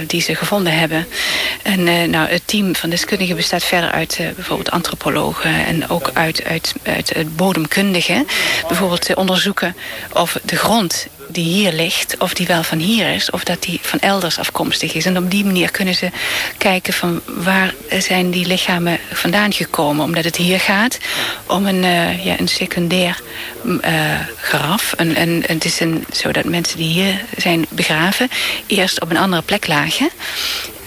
die 0.07 0.21
ze 0.21 0.35
gevonden 0.35 0.79
hebben. 0.79 1.07
En 1.63 2.11
nou, 2.11 2.29
het 2.29 2.43
team 2.45 2.77
van 2.77 2.91
deskundigen 2.91 3.37
bestaat 3.37 3.65
verder 3.65 3.91
uit 3.91 4.21
bijvoorbeeld 4.35 4.71
antropologen... 4.71 5.67
en 5.67 5.89
ook 5.89 6.11
uit, 6.13 6.45
uit, 6.45 6.75
uit 6.83 7.37
bodemkundigen. 7.37 8.27
Bijvoorbeeld 8.69 9.15
onderzoeken 9.15 9.77
of 10.13 10.39
de 10.45 10.57
grond 10.57 11.07
die 11.29 11.45
hier 11.45 11.73
ligt, 11.73 12.17
of 12.19 12.35
die 12.35 12.47
wel 12.47 12.63
van 12.63 12.79
hier 12.79 13.15
is... 13.15 13.31
of 13.31 13.45
dat 13.45 13.63
die 13.63 13.79
van 13.83 13.99
elders 13.99 14.39
afkomstig 14.39 14.95
is. 14.95 15.07
En 15.07 15.17
op 15.17 15.31
die 15.31 15.45
manier 15.45 15.71
kunnen 15.71 15.95
ze 15.95 16.11
kijken 16.59 16.93
van 16.93 17.21
waar 17.27 17.75
zijn 17.99 18.31
die 18.31 18.47
lichamen 18.47 18.99
vandaan 19.13 19.53
gekomen. 19.53 20.05
Omdat 20.05 20.25
het 20.25 20.37
hier 20.37 20.61
gaat 20.61 20.99
om 21.47 21.67
een, 21.67 21.83
uh, 21.83 22.25
ja, 22.25 22.39
een 22.39 22.49
secundair 22.49 23.21
uh, 23.65 24.21
graf. 24.41 24.93
En, 24.93 25.15
en, 25.15 25.43
het 25.47 25.65
is 25.65 25.81
een, 25.81 26.07
zodat 26.13 26.45
mensen 26.45 26.77
die 26.77 26.93
hier 26.93 27.21
zijn 27.37 27.67
begraven... 27.69 28.29
eerst 28.67 29.01
op 29.01 29.11
een 29.11 29.17
andere 29.17 29.43
plek 29.43 29.67
lagen. 29.67 30.11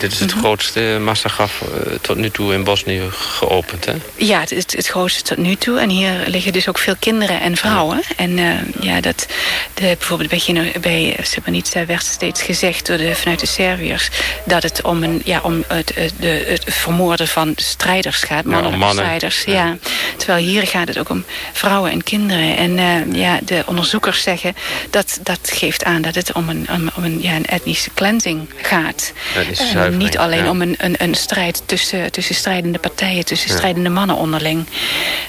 Dit 0.01 0.11
is 0.11 0.19
het 0.19 0.31
mhm. 0.31 0.39
grootste 0.39 0.97
massagraf 1.01 1.61
uh, 1.61 1.93
tot 2.01 2.17
nu 2.17 2.29
toe 2.29 2.53
in 2.53 2.63
Bosnië 2.63 3.01
geopend, 3.11 3.85
hè? 3.85 3.93
Ja, 4.15 4.39
het 4.39 4.51
is 4.51 4.63
het 4.67 4.87
grootste 4.87 5.21
tot 5.21 5.37
nu 5.37 5.55
toe. 5.55 5.79
En 5.79 5.89
hier 5.89 6.23
liggen 6.25 6.53
dus 6.53 6.67
ook 6.67 6.77
veel 6.77 6.95
kinderen 6.99 7.41
en 7.41 7.57
vrouwen. 7.57 8.01
En 8.15 8.37
uh, 8.37 8.53
ja, 8.79 9.01
dat 9.01 9.25
de, 9.73 9.81
bijvoorbeeld 9.81 10.29
bij, 10.31 10.73
bij 10.81 11.17
Srebrenica 11.21 11.85
werd 11.85 12.03
steeds 12.03 12.41
gezegd 12.41 12.85
door 12.85 12.97
de, 12.97 13.15
vanuit 13.15 13.39
de 13.39 13.45
Serviërs... 13.45 14.09
dat 14.45 14.63
het 14.63 14.81
om, 14.81 15.03
een, 15.03 15.21
ja, 15.25 15.39
om 15.43 15.63
het, 15.67 15.93
de, 16.19 16.27
het 16.47 16.63
vermoorden 16.67 17.27
van 17.27 17.53
strijders 17.55 18.23
gaat, 18.23 18.43
mannelijke 18.43 18.79
ja, 18.79 18.85
mannen. 18.85 19.03
strijders. 19.03 19.43
Ja. 19.43 19.53
ja. 19.53 19.77
Terwijl 20.17 20.45
hier 20.45 20.67
gaat 20.67 20.87
het 20.87 20.97
ook 20.97 21.09
om 21.09 21.23
vrouwen 21.53 21.91
en 21.91 22.03
kinderen. 22.03 22.57
En 22.57 22.77
uh, 22.77 23.15
ja, 23.15 23.39
de 23.43 23.63
onderzoekers 23.65 24.23
zeggen 24.23 24.55
dat 24.89 25.19
dat 25.23 25.51
geeft 25.53 25.83
aan 25.83 26.01
dat 26.01 26.15
het 26.15 26.31
om 26.31 26.49
een, 26.49 26.67
om, 26.71 26.89
om 26.95 27.03
een, 27.03 27.21
ja, 27.21 27.35
een 27.35 27.45
etnische 27.45 27.89
cleansing 27.93 28.49
gaat. 28.61 29.13
Etnische 29.35 29.89
niet 29.89 30.17
alleen 30.17 30.49
om 30.49 30.61
een, 30.61 30.75
een, 30.77 30.95
een, 30.97 31.15
strijd 31.15 31.63
tussen, 31.65 32.11
tussen 32.11 32.35
strijdende 32.35 32.79
partijen, 32.79 33.25
tussen 33.25 33.49
strijdende 33.49 33.89
mannen 33.89 34.15
onderling. 34.15 34.65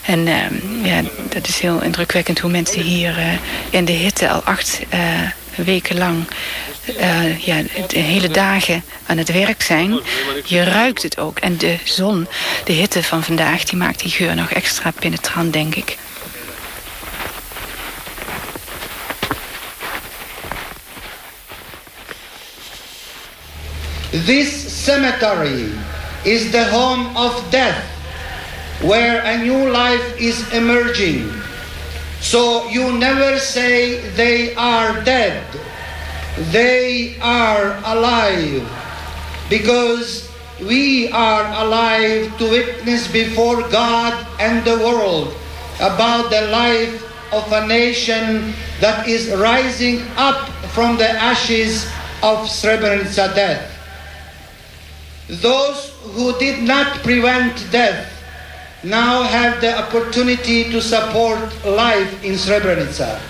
En 0.02 0.26
uh, 0.26 0.36
ja, 0.82 1.02
dat 1.28 1.48
is 1.48 1.60
heel 1.60 1.80
indrukwekkend 1.80 2.38
hoe 2.38 2.50
mensen 2.50 2.82
hier 2.82 3.14
in 3.70 3.84
de 3.84 3.92
hitte 3.92 4.30
al 4.30 4.42
acht 4.42 4.80
uh, 4.94 5.30
weken 5.54 5.98
lang 5.98 6.24
uh, 7.00 7.38
ja, 7.38 7.62
de 7.86 7.98
hele 7.98 8.28
dagen 8.28 8.84
aan 9.06 9.18
het 9.18 9.32
werk 9.32 9.62
zijn. 9.62 10.00
Je 10.44 10.64
ruikt 10.64 11.02
het 11.02 11.18
ook. 11.18 11.38
En 11.38 11.56
de 11.56 11.76
zon, 11.84 12.28
de 12.64 12.72
hitte 12.72 13.02
van 13.02 13.22
vandaag, 13.22 13.64
die 13.64 13.78
maakt 13.78 14.00
die 14.00 14.10
geur 14.10 14.34
nog 14.34 14.50
extra 14.50 14.90
penetrant, 14.90 15.52
denk 15.52 15.74
ik. 15.74 15.96
This 24.26 24.84
cemetery 24.84 25.70
is 26.22 26.50
the 26.50 26.68
home 26.70 27.06
of 27.14 27.42
death, 27.50 27.82
where 28.80 29.22
a 29.24 29.36
new 29.36 29.70
life 29.70 30.16
is 30.16 30.36
emerging. 30.50 31.32
So 32.22 32.70
you 32.70 32.96
never 32.96 33.38
say 33.38 33.98
they 34.14 34.54
are 34.54 35.02
dead. 35.02 35.42
They 36.54 37.18
are 37.20 37.76
alive. 37.84 38.62
Because 39.50 40.30
we 40.62 41.10
are 41.10 41.44
alive 41.66 42.30
to 42.38 42.44
witness 42.48 43.10
before 43.10 43.68
God 43.68 44.14
and 44.38 44.64
the 44.64 44.78
world 44.78 45.34
about 45.82 46.30
the 46.30 46.46
life 46.54 47.02
of 47.34 47.50
a 47.50 47.66
nation 47.66 48.54
that 48.78 49.08
is 49.08 49.28
rising 49.34 50.06
up 50.16 50.48
from 50.70 50.96
the 50.96 51.10
ashes 51.10 51.84
of 52.22 52.46
Srebrenica 52.46 53.34
death. 53.34 53.66
Those 55.42 55.90
who 56.14 56.38
did 56.38 56.62
not 56.62 57.02
prevent 57.02 57.58
death 57.72 58.21
now 58.84 59.22
have 59.22 59.60
the 59.60 59.78
opportunity 59.78 60.64
to 60.70 60.80
support 60.80 61.38
life 61.64 62.24
in 62.24 62.34
Srebrenica. 62.34 63.20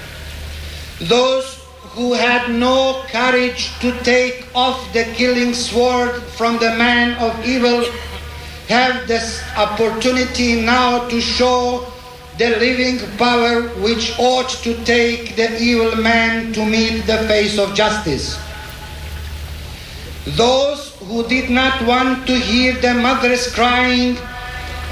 Those 1.09 1.63
who 1.93 2.15
had 2.15 2.51
no 2.51 3.03
courage 3.09 3.79
to 3.81 3.93
take 4.01 4.47
off 4.55 4.81
the 4.95 5.05
killing 5.15 5.53
sword 5.53 6.23
from 6.39 6.59
the 6.59 6.75
man 6.77 7.13
of 7.19 7.37
evil 7.47 7.85
have 8.69 9.07
this 9.07 9.43
opportunity 9.57 10.63
now 10.63 11.07
to 11.09 11.21
show 11.21 11.87
the 12.39 12.49
living 12.57 12.99
power 13.19 13.69
which 13.85 14.19
ought 14.19 14.49
to 14.49 14.73
take 14.85 15.37
the 15.37 15.61
evil 15.61 15.95
man 15.97 16.51
to 16.55 16.65
meet 16.65 17.05
the 17.05 17.19
face 17.29 17.59
of 17.59 17.75
justice. 17.75 18.41
Those 20.25 20.97
who 21.01 21.29
did 21.29 21.51
not 21.51 21.85
want 21.85 22.27
to 22.27 22.39
hear 22.39 22.73
the 22.73 22.95
mothers 22.95 23.53
crying 23.53 24.17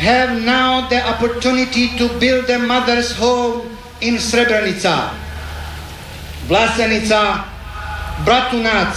have 0.01 0.41
now 0.41 0.89
the 0.89 0.97
opportunity 0.97 1.95
to 1.99 2.09
build 2.19 2.49
a 2.49 2.59
mother's 2.59 3.13
home 3.13 3.69
in 4.01 4.15
Srebrenica, 4.15 5.13
Vlasenica, 6.49 7.45
Bratunac. 8.25 8.97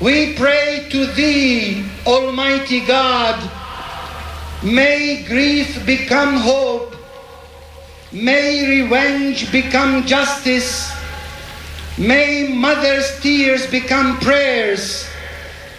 We 0.00 0.34
pray 0.34 0.86
to 0.90 1.06
Thee, 1.06 1.84
Almighty 2.06 2.86
God, 2.86 3.34
may 4.62 5.24
grief 5.26 5.84
become 5.84 6.36
hope, 6.36 6.94
may 8.12 8.82
revenge 8.82 9.50
become 9.50 10.06
justice, 10.06 10.88
may 11.98 12.46
mother's 12.46 13.18
tears 13.18 13.66
become 13.66 14.20
prayers, 14.20 15.04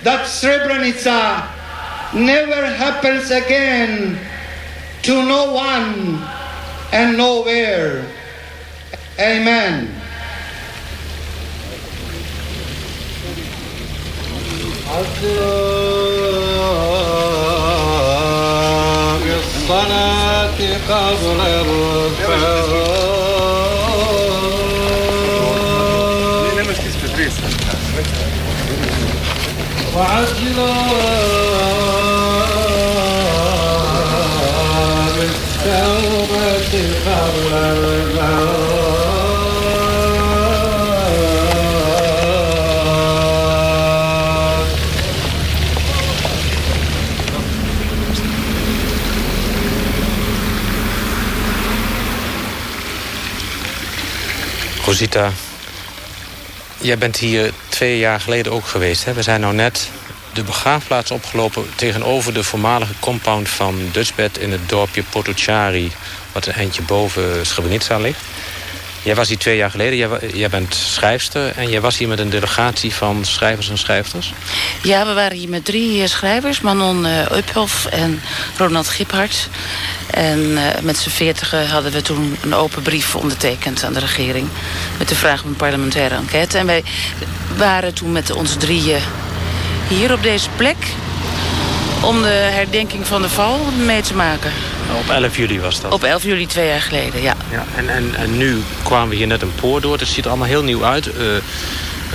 that 0.03 0.27
Srebrenica 0.27 1.58
never 2.14 2.66
happens 2.66 3.30
again 3.30 4.18
to 5.02 5.24
no 5.26 5.52
one 5.52 6.22
and 6.92 7.16
nowhere. 7.16 8.04
Amen. 9.18 10.00
قبل 14.88 15.64
وعجلا 29.96 30.72
بالتوبة 30.74 31.37
Rosita, 54.89 55.31
jij 56.77 56.97
bent 56.97 57.17
hier 57.17 57.51
twee 57.67 57.99
jaar 57.99 58.19
geleden 58.19 58.51
ook 58.51 58.67
geweest. 58.67 59.05
Hè? 59.05 59.13
We 59.13 59.21
zijn 59.21 59.41
nou 59.41 59.53
net 59.53 59.89
de 60.33 60.43
begraafplaats 60.43 61.11
opgelopen... 61.11 61.65
tegenover 61.75 62.33
de 62.33 62.43
voormalige 62.43 62.93
compound 62.99 63.49
van 63.49 63.89
Dutchbed 63.91 64.37
in 64.37 64.51
het 64.51 64.69
dorpje 64.69 65.03
Potocari... 65.03 65.91
wat 66.31 66.45
een 66.45 66.53
eindje 66.53 66.81
boven 66.81 67.45
Srebrenica 67.45 67.97
ligt. 67.97 68.21
Jij 69.03 69.15
was 69.15 69.27
hier 69.27 69.37
twee 69.37 69.57
jaar 69.57 69.71
geleden. 69.71 70.19
Jij, 70.37 70.49
bent 70.49 70.75
schrijfster 70.75 71.51
en 71.55 71.69
jij 71.69 71.81
was 71.81 71.97
hier 71.97 72.07
met 72.07 72.19
een 72.19 72.29
delegatie 72.29 72.93
van 72.93 73.25
schrijvers 73.25 73.69
en 73.69 73.77
schrijfsters. 73.77 74.33
Ja, 74.83 75.05
we 75.05 75.13
waren 75.13 75.37
hier 75.37 75.49
met 75.49 75.65
drie 75.65 76.01
eh, 76.01 76.07
schrijvers. 76.07 76.61
Manon 76.61 77.05
uh, 77.05 77.91
en 77.91 78.21
Ronald 78.57 78.87
Giphart. 78.87 79.49
En 80.09 80.39
uh, 80.39 80.63
met 80.81 80.97
z'n 80.97 81.09
veertigen 81.09 81.69
hadden 81.69 81.91
we 81.91 82.01
toen 82.01 82.37
een 82.41 82.53
open 82.53 82.81
brief 82.81 83.15
ondertekend 83.15 83.83
aan 83.83 83.93
de 83.93 83.99
regering. 83.99 84.47
Met 84.97 85.09
de 85.09 85.15
vraag 85.15 85.43
om 85.43 85.49
een 85.49 85.55
parlementaire 85.55 86.15
enquête. 86.15 86.57
En 86.57 86.65
wij 86.65 86.83
waren 87.57 87.93
toen 87.93 88.11
met 88.11 88.31
onze 88.31 88.57
drieën 88.57 89.01
hier 89.89 90.13
op 90.13 90.23
deze 90.23 90.49
plek 90.55 90.77
om 92.01 92.21
de 92.21 92.27
herdenking 92.27 93.07
van 93.07 93.21
de 93.21 93.29
val 93.29 93.59
mee 93.85 94.01
te 94.01 94.15
maken. 94.15 94.51
Op 94.99 95.09
11 95.09 95.37
juli 95.37 95.59
was 95.59 95.81
dat? 95.81 95.91
Op 95.91 96.03
11 96.03 96.23
juli 96.23 96.45
twee 96.45 96.67
jaar 96.67 96.81
geleden, 96.81 97.21
ja. 97.21 97.35
ja 97.51 97.65
en, 97.75 97.89
en, 97.89 98.15
en 98.15 98.37
nu 98.37 98.63
kwamen 98.83 99.09
we 99.09 99.15
hier 99.15 99.27
net 99.27 99.41
een 99.41 99.55
poort 99.55 99.83
door. 99.83 99.97
Het 99.97 100.07
ziet 100.07 100.23
er 100.23 100.29
allemaal 100.29 100.47
heel 100.47 100.63
nieuw 100.63 100.85
uit. 100.85 101.07
Uh, 101.07 101.13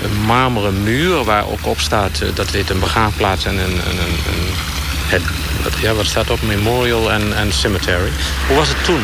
een 0.02 0.20
marmeren 0.26 0.82
muur 0.82 1.24
waar 1.24 1.46
ook 1.46 1.66
op 1.66 1.80
staat... 1.80 2.20
Uh, 2.22 2.28
dat 2.34 2.50
dit 2.50 2.70
een 2.70 2.80
begraafplaats 2.80 3.44
en 3.44 3.58
een... 3.58 3.80
een, 3.88 3.98
een, 3.98 4.52
het, 5.08 5.22
ja, 5.80 5.92
wat 5.92 6.06
staat 6.06 6.30
op? 6.30 6.42
Memorial 6.42 7.12
en, 7.12 7.37
en 7.37 7.52
Cemetery. 7.52 8.10
Hoe 8.46 8.56
was 8.56 8.68
het 8.68 8.84
toen? 8.84 9.02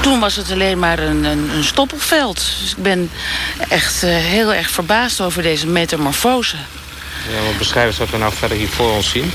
Toen 0.00 0.20
was 0.20 0.36
het 0.36 0.50
alleen 0.50 0.78
maar 0.78 0.98
een, 0.98 1.24
een, 1.24 1.50
een 1.50 1.64
stoppelveld. 1.64 2.36
Dus 2.60 2.74
ik 2.76 2.82
ben 2.82 3.10
echt 3.68 4.02
uh, 4.02 4.10
heel 4.16 4.54
erg 4.54 4.70
verbaasd 4.70 5.20
over 5.20 5.42
deze 5.42 5.66
metamorfose. 5.66 6.56
Ja, 7.30 7.58
beschrijf 7.58 7.86
eens 7.86 7.98
wat 7.98 8.10
we 8.10 8.16
nou 8.16 8.32
verder 8.32 8.56
hier 8.56 8.68
voor 8.68 8.90
ons 8.92 9.10
zien. 9.10 9.32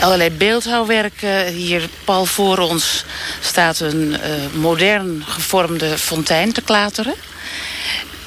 Allerlei 0.00 0.30
beeldhouwwerken. 0.30 1.46
Hier 1.46 1.88
pal 2.04 2.24
voor 2.24 2.58
ons 2.58 3.04
staat 3.40 3.80
een 3.80 4.16
uh, 4.20 4.60
modern 4.60 5.24
gevormde 5.26 5.98
fontein 5.98 6.52
te 6.52 6.62
klateren. 6.62 7.14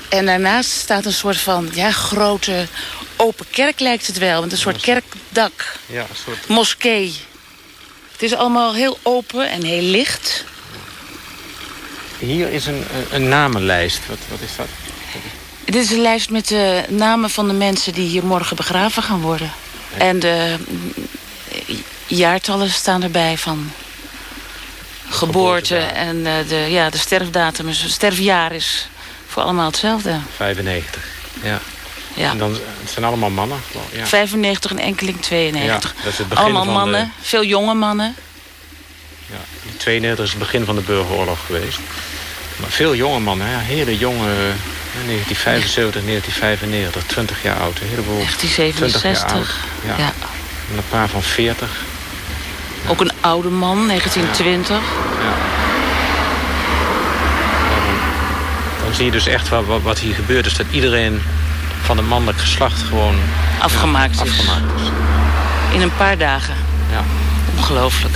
En 0.10 0.26
daarnaast 0.26 0.70
staat 0.70 1.06
een 1.06 1.14
soort 1.14 1.38
van 1.38 1.70
ja, 1.74 1.92
grote 1.92 2.68
open 3.16 3.46
kerk 3.50 3.80
lijkt 3.80 4.08
het 4.08 4.18
wel. 4.18 4.42
Met 4.42 4.52
een 4.52 4.58
soort 4.58 4.82
kerkdak. 4.82 5.78
Ja, 5.86 6.02
een 6.02 6.16
soort... 6.26 6.48
Moskee. 6.48 7.16
Het 8.12 8.22
is 8.22 8.34
allemaal 8.34 8.74
heel 8.74 9.00
open 9.02 9.50
en 9.50 9.64
heel 9.64 9.82
licht. 9.82 10.44
Hier 12.20 12.52
is 12.52 12.66
een, 12.66 12.84
een 13.12 13.28
namenlijst. 13.28 14.00
Wat, 14.08 14.18
wat 14.30 14.40
is 14.42 14.56
dat? 14.56 14.68
Dit 15.66 15.76
is 15.76 15.92
een 15.92 16.02
lijst 16.02 16.30
met 16.30 16.48
de 16.48 16.84
namen 16.90 17.30
van 17.30 17.48
de 17.48 17.54
mensen 17.54 17.94
die 17.94 18.08
hier 18.08 18.26
morgen 18.26 18.56
begraven 18.56 19.04
gaan 19.04 19.22
worden. 19.22 19.52
En 19.98 20.20
de 20.20 20.58
jaartallen 22.08 22.70
staan 22.70 23.04
erbij 23.04 23.38
van 23.38 23.72
geboorte 25.10 25.78
en 25.78 26.16
uh, 26.16 26.34
de, 26.48 26.56
ja, 26.56 26.90
de 26.90 26.98
sterfdatum, 26.98 27.68
het 27.68 27.76
sterfjaar 27.76 28.52
is 28.52 28.88
voor 29.28 29.44
allemaal 29.44 29.66
hetzelfde. 29.66 30.20
95, 30.36 31.04
ja. 31.44 31.60
ja. 32.14 32.32
En 32.32 32.38
dan, 32.38 32.52
het 32.54 32.90
zijn 32.90 33.06
allemaal 33.06 33.30
mannen? 33.30 33.60
Ja. 33.92 34.06
95 34.06 34.72
en 34.72 34.80
enkeling 34.80 35.22
92. 35.22 35.94
Ja, 35.96 36.04
dat 36.04 36.12
is 36.12 36.18
het 36.18 36.30
begin 36.30 36.44
allemaal 36.44 36.64
van 36.66 36.74
mannen, 36.74 37.14
de... 37.18 37.28
veel 37.28 37.44
jonge 37.44 37.74
mannen. 37.74 38.16
Ja, 39.32 39.72
92 39.78 40.26
is 40.26 40.30
het 40.32 40.40
begin 40.40 40.66
van 40.66 40.76
de 40.76 40.82
burgeroorlog 40.82 41.46
geweest. 41.46 41.80
Maar 42.56 42.70
veel 42.70 42.96
jonge 42.96 43.20
mannen, 43.20 43.48
hè? 43.48 43.58
hele 43.58 43.98
jonge... 43.98 44.54
1975, 45.06 46.02
1995, 46.04 47.04
20 47.04 47.44
jaar 47.44 47.60
oud. 47.60 47.80
Een 47.82 47.88
heleboel 47.88 48.16
1967. 48.16 49.02
20 49.02 49.22
jaar 49.22 49.38
oud. 49.38 49.98
Ja. 49.98 50.04
ja. 50.04 50.12
En 50.72 50.78
een 50.78 50.90
paar 50.90 51.10
van 51.10 51.24
40. 51.24 51.70
Ook 52.88 53.02
een 53.02 53.12
oude 53.22 53.50
man, 53.50 53.88
1920. 53.88 54.78
Ja. 54.78 55.36
Dan, 58.84 58.94
zie 58.94 59.06
je 59.06 59.12
dus 59.12 59.28
echt 59.28 59.50
wat, 59.50 59.82
wat, 59.82 60.00
hier 60.00 60.16
gebeurt. 60.16 60.46
is 60.46 60.54
dat 60.54 60.66
iedereen 60.72 61.22
van 61.82 61.98
het 61.98 62.08
mannelijk 62.08 62.40
geslacht 62.40 62.82
gewoon... 62.82 63.16
Afgemaakt, 63.60 64.14
is. 64.14 64.20
afgemaakt 64.20 64.82
is. 64.82 64.88
In 65.74 65.82
een 65.82 65.96
paar 65.98 66.18
dagen. 66.18 66.56
Ja. 66.92 67.04
Ongelooflijk. 67.58 68.16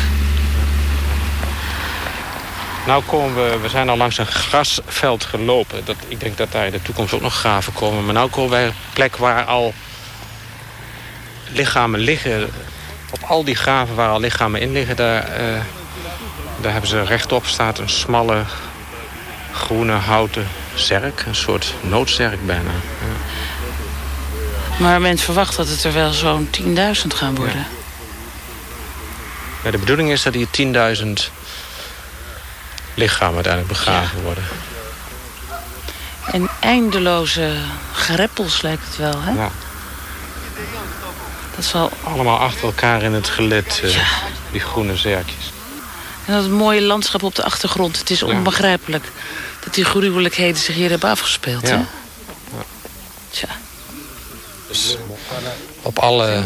Nou 2.90 3.04
komen 3.04 3.36
we, 3.36 3.58
we 3.62 3.70
zijn 3.70 3.90
al 3.90 3.98
langs 3.98 4.18
een 4.18 4.28
grasveld 4.28 5.24
gelopen. 5.24 5.86
Dat, 5.86 5.96
ik 6.08 6.20
denk 6.20 6.38
dat 6.38 6.52
daar 6.52 6.66
in 6.66 6.72
de 6.72 6.82
toekomst 6.82 7.14
ook 7.14 7.22
nog 7.22 7.36
graven 7.36 7.74
komen. 7.74 8.06
Maar 8.06 8.24
nu 8.24 8.30
komen 8.30 8.50
wij 8.50 8.66
een 8.66 8.74
plek 8.94 9.18
waar 9.18 9.46
al 9.46 9.74
lichamen 11.52 12.00
liggen. 12.00 12.50
Op 13.12 13.24
al 13.24 13.44
die 13.44 13.56
graven 13.56 13.96
waar 13.96 14.10
al 14.10 14.20
lichamen 14.20 14.62
in 14.62 14.72
liggen, 14.72 14.96
daar, 14.96 15.24
uh, 15.24 15.62
daar 16.62 16.72
hebben 16.72 16.90
ze 16.90 17.04
rechtop 17.04 17.46
staat 17.46 17.80
een 17.80 17.90
smalle 17.90 18.44
groene 19.54 19.94
houten 19.94 20.48
zerk. 20.74 21.24
Een 21.28 21.36
soort 21.36 21.74
noodzerk 21.82 22.46
bijna. 22.46 22.72
Ja. 23.00 23.16
Maar 24.80 25.02
men 25.02 25.18
verwacht 25.18 25.56
dat 25.56 25.68
het 25.68 25.84
er 25.84 25.94
wel 25.94 26.12
zo'n 26.12 26.50
10.000 26.62 26.64
gaan 27.08 27.36
worden. 27.36 27.56
Ja. 27.56 27.68
Ja, 29.64 29.72
de 29.72 29.78
bedoeling 29.78 30.12
is 30.12 30.24
dat 30.24 30.34
hier 30.34 30.48
10.000 30.48 31.39
lichamen 33.00 33.36
uiteindelijk 33.36 33.74
begraven 33.74 34.18
ja. 34.18 34.24
worden. 34.24 34.44
En 36.32 36.50
eindeloze 36.60 37.54
greppels 37.94 38.62
lijkt 38.62 38.86
het 38.86 38.98
wel, 38.98 39.22
hè? 39.22 39.32
Ja. 39.32 39.52
Dat 41.56 41.66
is 41.66 41.72
wel... 41.72 41.92
Allemaal 42.04 42.38
achter 42.38 42.64
elkaar 42.64 43.04
in 43.04 43.14
het 43.14 43.28
gelid, 43.28 43.82
uh, 43.84 43.94
ja. 43.94 44.06
die 44.52 44.62
groene 44.62 44.98
zerkjes. 44.98 45.52
En 46.26 46.34
dat 46.34 46.50
mooie 46.50 46.82
landschap 46.82 47.24
op 47.24 47.36
de 47.36 47.44
achtergrond. 47.44 48.00
Het 48.00 48.10
is 48.10 48.24
onbegrijpelijk 48.24 49.06
dat 49.64 49.74
die 49.74 49.86
gruwelijkheden 49.86 50.62
zich 50.62 50.76
hier 50.76 50.90
hebben 50.90 51.10
afgespeeld, 51.10 51.68
ja. 51.68 51.70
hè? 51.70 51.76
Ja. 51.76 51.86
Tja. 53.30 53.48
Dus 54.68 54.98
op 55.82 56.00
alle, 56.00 56.44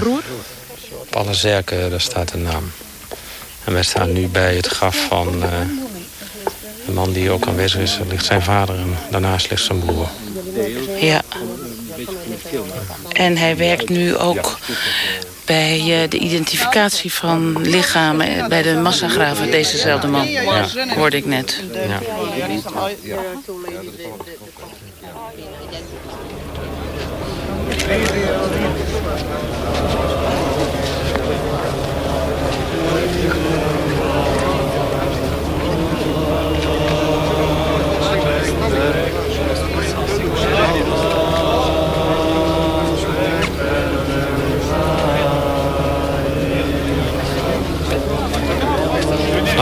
op 0.89 1.15
alle 1.15 1.33
zerken 1.33 1.89
daar 1.89 2.01
staat 2.01 2.33
een 2.33 2.41
naam. 2.41 2.71
En 3.63 3.73
wij 3.73 3.83
staan 3.83 4.13
nu 4.13 4.27
bij 4.27 4.55
het 4.55 4.67
graf 4.67 5.05
van 5.07 5.43
uh, 5.43 5.49
een 6.87 6.93
man 6.93 7.11
die 7.11 7.31
ook 7.31 7.47
aanwezig 7.47 7.81
is. 7.81 7.97
Er 7.97 8.07
ligt 8.07 8.25
zijn 8.25 8.41
vader 8.41 8.75
en 8.75 8.97
daarnaast 9.09 9.49
ligt 9.49 9.63
zijn 9.63 9.79
broer. 9.79 10.07
Ja. 10.99 11.21
En 13.11 13.37
hij 13.37 13.57
werkt 13.57 13.89
nu 13.89 14.17
ook 14.17 14.57
bij 15.45 15.79
uh, 15.79 16.09
de 16.09 16.17
identificatie 16.17 17.13
van 17.13 17.61
lichamen 17.61 18.49
bij 18.49 18.61
de 18.61 18.73
massagraven. 18.73 19.51
Dezezelfde 19.51 20.07
man, 20.07 20.27
ja. 20.27 20.65
hoorde 20.95 21.17
ik 21.17 21.25
net. 21.25 21.63
Ja 21.73 21.99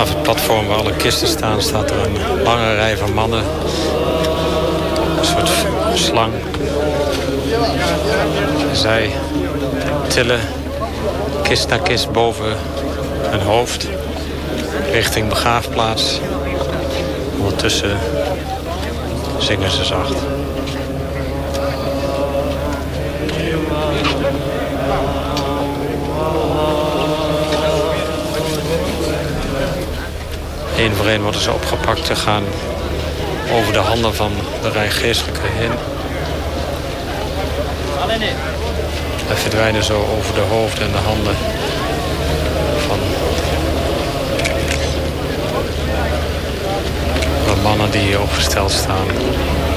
het 0.09 0.21
platform 0.21 0.67
waar 0.67 0.77
alle 0.77 0.90
kisten 1.01 1.27
staan, 1.27 1.61
staat 1.61 1.89
er 1.89 2.05
een 2.05 2.43
lange 2.43 2.75
rij 2.75 2.97
van 2.97 3.13
mannen. 3.13 3.43
Een 5.17 5.25
soort 5.25 5.49
slang. 5.93 6.33
Zij 8.73 9.11
tillen 10.07 10.39
kist 11.43 11.69
na 11.69 11.77
kist 11.77 12.11
boven 12.11 12.55
hun 13.21 13.41
hoofd 13.41 13.87
richting 14.91 15.29
begraafplaats. 15.29 16.19
Ondertussen 17.37 17.97
zingen 19.37 19.71
ze 19.71 19.83
zacht. 19.83 20.15
Eén 30.81 30.95
voor 30.95 31.07
één 31.07 31.21
worden 31.21 31.41
ze 31.41 31.51
opgepakt 31.51 32.09
en 32.09 32.17
gaan 32.17 32.43
over 33.53 33.73
de 33.73 33.79
handen 33.79 34.15
van 34.15 34.31
de 34.61 34.69
rijgeestelijke 34.69 35.39
heen. 35.43 35.71
En 39.29 39.37
verdwijnen 39.37 39.83
zo 39.83 40.05
over 40.17 40.33
de 40.33 40.39
hoofden 40.39 40.85
en 40.85 40.91
de 40.91 40.97
handen 40.97 41.35
van 42.87 42.99
de 47.45 47.61
mannen 47.61 47.91
die 47.91 48.01
hier 48.01 48.21
opgesteld 48.21 48.71
staan 48.71 49.07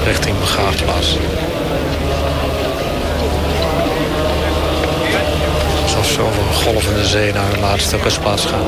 richting 0.05 0.39
begraafplaats. 0.39 1.17
Alsof 5.83 6.05
ze 6.05 6.21
over 6.21 6.41
een 6.47 6.53
golvende 6.53 7.05
zee 7.05 7.33
naar 7.33 7.51
hun 7.51 7.59
laatste 7.59 7.97
rustplaats 7.97 8.45
gaan. 8.45 8.65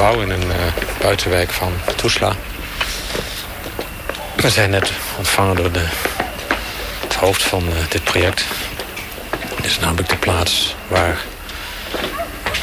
Gebouw 0.00 0.20
in 0.20 0.30
een 0.30 0.52
buitenwijk 1.00 1.50
van 1.50 1.72
Tuzla. 1.96 2.36
We 4.36 4.50
zijn 4.50 4.70
net 4.70 4.90
ontvangen 5.18 5.56
door 5.56 5.72
de, 5.72 5.84
het 7.00 7.14
hoofd 7.14 7.42
van 7.42 7.64
dit 7.88 8.04
project. 8.04 8.44
Dit 9.56 9.64
is 9.64 9.78
namelijk 9.78 10.08
de 10.08 10.16
plaats 10.16 10.74
waar 10.88 11.18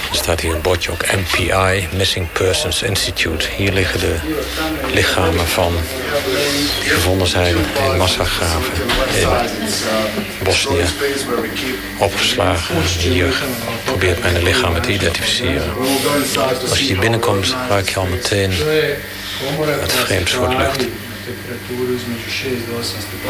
er 0.09 0.15
staat 0.15 0.41
hier 0.41 0.55
een 0.55 0.61
bordje 0.61 0.91
ook 0.91 1.05
MPI, 1.05 1.87
Missing 1.91 2.31
Persons 2.31 2.81
Institute. 2.81 3.47
Hier 3.55 3.71
liggen 3.71 3.99
de 3.99 4.15
lichamen 4.93 5.47
van 5.47 5.73
die 6.81 6.89
gevonden 6.89 7.27
zijn 7.27 7.55
in 7.55 7.97
massagraven 7.97 8.73
in 9.13 9.29
Bosnië. 10.43 10.85
Opgeslagen. 11.99 12.75
Hier 12.99 13.33
probeert 13.87 14.23
de 14.23 14.43
lichamen 14.43 14.81
te 14.81 14.93
identificeren. 14.93 15.73
Als 16.69 16.79
je 16.79 16.85
hier 16.85 16.99
binnenkomt, 16.99 17.55
ruik 17.69 17.89
je 17.89 17.99
al 17.99 18.05
meteen 18.05 18.51
het 19.81 19.91
vreemd 19.91 20.29
soort 20.29 20.57
lucht. 20.57 20.81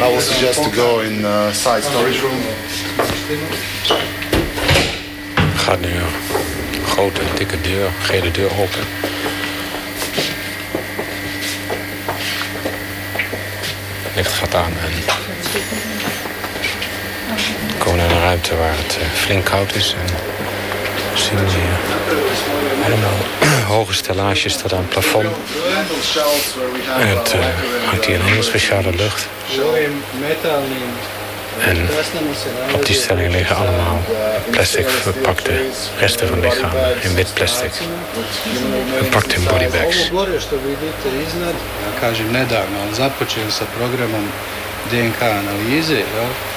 I 0.00 0.10
will 0.10 0.20
suggest 0.20 0.62
to 0.62 0.70
go 0.70 1.00
in 1.00 1.20
uh, 1.20 1.52
side 1.52 1.82
storage 1.82 2.20
room. 2.20 2.40
Gaat 5.56 5.80
nu 5.80 5.88
grote, 6.86 7.20
dikke 7.36 7.60
deur, 7.60 7.90
gele 8.02 8.30
deur 8.30 8.50
open. 8.58 8.84
Licht 14.14 14.32
gaat 14.32 14.54
aan 14.54 14.72
en 14.72 14.92
we 17.68 17.84
komen 17.84 17.98
naar 17.98 18.10
een 18.10 18.22
ruimte 18.22 18.56
waar 18.56 18.76
het 18.76 18.96
eh, 19.00 19.06
flink 19.12 19.44
koud 19.44 19.74
is. 19.74 19.94
En 19.94 20.14
zien 21.28 21.38
hier 21.38 21.76
allemaal 22.84 23.18
hoge 23.66 23.94
stellages 23.94 24.56
tot 24.56 24.72
aan 24.72 24.78
het 24.78 24.88
plafond. 24.88 25.26
En 26.98 27.08
het 27.08 27.34
uh, 27.34 27.40
hangt 27.86 28.06
hier 28.06 28.14
een 28.14 28.26
hele 28.26 28.42
speciale 28.42 28.90
lucht. 28.96 29.28
En 31.60 31.88
op 32.74 32.86
die 32.86 32.94
stelling 32.94 33.32
liggen 33.32 33.56
allemaal 33.56 34.02
plastic 34.50 34.88
verpakte 34.88 35.52
resten 35.98 36.28
van 36.28 36.40
lichamen 36.40 37.02
in 37.02 37.14
wit 37.14 37.34
plastic. 37.34 37.72
Verpakt 38.96 39.32
in 39.32 39.44
bodybags. 39.44 40.10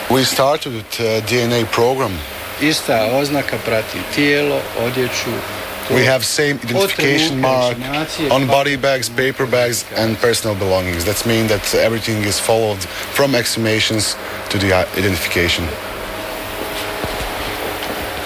We 0.08 0.24
started 0.24 0.72
with 0.72 1.00
uh, 1.00 1.08
DNA 1.26 1.66
program. 1.70 2.12
Ista 2.62 3.06
oznaka 3.06 3.58
prati 3.66 3.98
tijelo, 4.16 4.62
odjeću, 4.86 5.32
We 5.90 6.06
have 6.06 6.24
same 6.24 6.56
identification 6.64 7.40
mark 7.40 7.78
on 8.30 8.48
body 8.48 8.78
bags, 8.78 9.10
paper 9.10 9.46
bags, 9.46 9.86
and 9.98 10.18
personal 10.18 10.56
belongings. 10.56 11.04
That 11.04 11.26
means 11.26 11.50
that 11.50 11.74
everything 11.74 12.24
is 12.24 12.40
followed 12.40 12.80
from 13.14 13.36
exhumations 13.36 14.16
to 14.50 14.58
the 14.58 14.86
identification. 14.98 15.68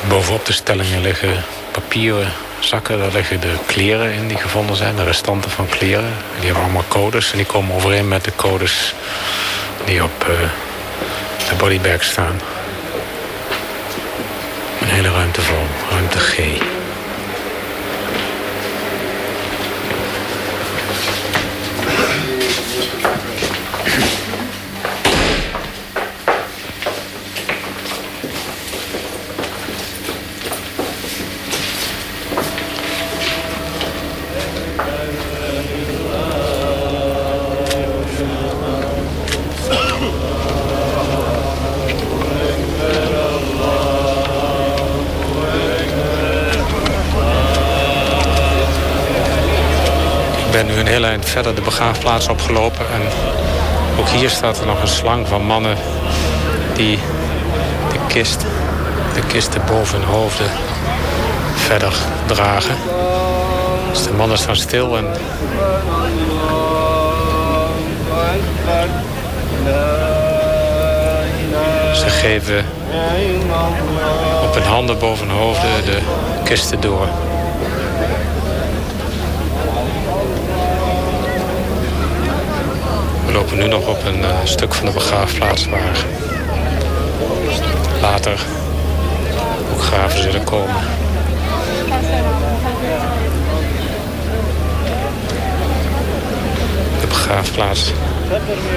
Bovenop 0.10 0.46
de 0.46 0.54
stellingen 0.54 1.02
liggen 1.02 1.44
papieren 1.72 2.32
zakken. 2.60 3.00
Daar 3.00 3.12
liggen 3.12 3.42
de 3.42 3.54
kleren 3.66 4.14
in 4.14 4.28
die 4.28 4.38
gevonden 4.38 4.76
zijn, 4.76 4.96
de 4.96 5.04
restanten 5.04 5.52
van 5.52 5.70
kleren. 5.70 6.14
Die 6.36 6.46
hebben 6.46 6.64
allemaal 6.64 6.86
codes 6.88 7.32
en 7.32 7.38
die 7.38 7.46
komen 7.46 7.76
overeen 7.76 8.08
met 8.08 8.24
de 8.24 8.32
codes 8.36 8.94
die 9.86 10.04
op 10.04 10.26
uh, 10.30 10.50
de 11.50 11.56
bodybag 11.58 12.04
staan. 12.04 12.42
Hele 15.36 15.48
ruimte 15.48 16.20
vol, 16.20 16.75
verder 51.20 51.56
de 51.56 51.62
begraafplaats 51.62 52.28
opgelopen. 52.28 52.86
En 52.94 53.02
ook 54.00 54.08
hier 54.08 54.30
staat 54.30 54.60
er 54.60 54.66
nog 54.66 54.82
een 54.82 54.88
slang 54.88 55.28
van 55.28 55.46
mannen 55.46 55.78
die 56.74 57.00
de 57.92 58.00
kist, 58.08 58.46
de 59.14 59.22
kisten 59.28 59.62
boven 59.66 60.00
hun 60.00 60.08
hoofden 60.08 60.50
verder 61.56 61.94
dragen. 62.26 62.76
Dus 63.92 64.04
de 64.04 64.14
mannen 64.14 64.38
staan 64.38 64.56
stil 64.56 64.98
en 64.98 65.06
ze 71.96 72.10
geven 72.10 72.66
op 74.44 74.54
hun 74.54 74.64
handen 74.64 75.00
boven 75.00 75.28
hun 75.28 75.38
hoofden 75.38 75.86
de 75.86 76.00
kisten 76.44 76.82
door. 76.82 77.08
Lopen 83.36 83.58
nu 83.58 83.68
nog 83.68 83.88
op 83.88 84.06
een 84.06 84.20
uh, 84.20 84.28
stuk 84.44 84.74
van 84.74 84.86
de 84.86 84.92
begraafplaats 84.92 85.70
waar 85.70 86.06
later 88.02 88.40
ook 89.74 89.82
graven 89.82 90.22
zullen 90.22 90.44
komen. 90.44 90.76
De 97.00 97.08
begraafplaats, 97.08 97.92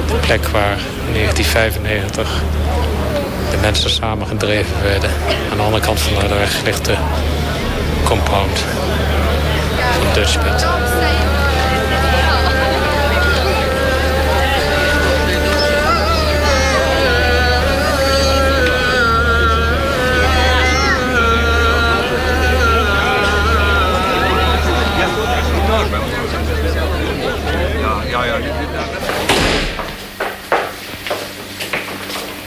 de 0.06 0.14
plek 0.20 0.46
waar 0.46 0.78
in 1.06 1.12
1995 1.12 2.42
de 3.50 3.56
mensen 3.60 3.90
samen 3.90 4.26
gedreven 4.26 4.82
werden. 4.82 5.10
Aan 5.50 5.56
de 5.56 5.62
andere 5.62 5.82
kant 5.82 6.00
van 6.00 6.28
de 6.28 6.34
weg 6.34 6.62
ligt 6.64 6.84
de 6.84 6.94
compound 8.04 8.58
van 9.98 10.12
Dutchbed. 10.14 10.66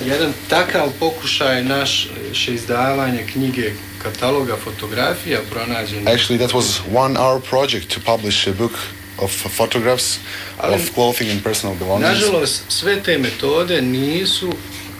Jedan 0.05 0.33
takav 0.49 0.89
pokušaj 0.99 1.63
naše 1.63 2.53
izdavanje 2.53 3.27
knjige 3.33 3.71
kataloga 4.03 4.55
fotografija 4.63 5.39
pronađen. 5.51 6.07
Actually, 6.07 6.37
that 6.37 6.51
was 6.51 6.79
one 6.93 7.19
hour 7.19 7.41
project 7.49 7.87
to 7.93 7.99
publish 8.15 8.47
a 8.47 8.51
book 8.51 8.71
of 9.17 9.31
photographs 9.57 10.19
Ali, 10.59 10.75
of 10.75 10.81
clothing 10.93 11.31
and 11.31 11.43
personal 11.43 11.75
belongings. 11.75 12.09
Nažalost, 12.09 12.63
sve 12.67 13.03
te 13.03 13.17
metode 13.17 13.81
nisu 13.81 14.53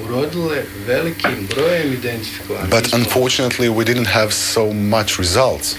urodile 0.04 0.64
velikim 0.88 1.48
brojem 1.56 1.94
identifikovanih. 1.94 2.70
But 2.70 2.94
unfortunately, 2.94 3.70
we 3.70 3.84
didn't 3.84 4.08
have 4.08 4.32
so 4.32 4.74
much 4.74 5.20
results. 5.20 5.76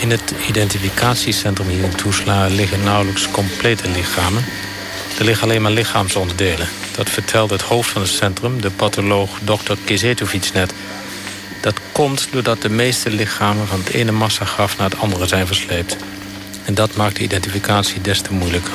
In 0.00 0.10
het 0.10 0.34
identificatiecentrum 0.48 1.68
hier 1.68 1.84
in 1.84 1.94
Toesla 1.94 2.46
liggen 2.46 2.84
nauwelijks 2.84 3.28
complete 3.30 3.88
lichamen. 3.88 4.44
Er 5.18 5.24
liggen 5.24 5.48
alleen 5.48 5.62
maar 5.62 5.70
lichaamsonderdelen. 5.70 6.68
Dat 6.96 7.10
vertelt 7.10 7.50
het 7.50 7.62
hoofd 7.62 7.90
van 7.90 8.02
het 8.02 8.10
centrum, 8.10 8.60
de 8.60 8.70
patholoog 8.70 9.30
Dr. 9.44 9.74
Kizetovic 9.84 10.50
net. 10.54 10.72
Dat 11.60 11.80
komt 11.92 12.28
doordat 12.30 12.62
de 12.62 12.70
meeste 12.70 13.10
lichamen 13.10 13.66
van 13.66 13.78
het 13.78 13.88
ene 13.88 14.12
massagraf 14.12 14.78
naar 14.78 14.90
het 14.90 14.98
andere 14.98 15.26
zijn 15.26 15.46
versleept. 15.46 15.96
En 16.64 16.74
dat 16.74 16.96
maakt 16.96 17.16
de 17.16 17.22
identificatie 17.22 18.00
des 18.00 18.20
te 18.20 18.32
moeilijker. 18.32 18.72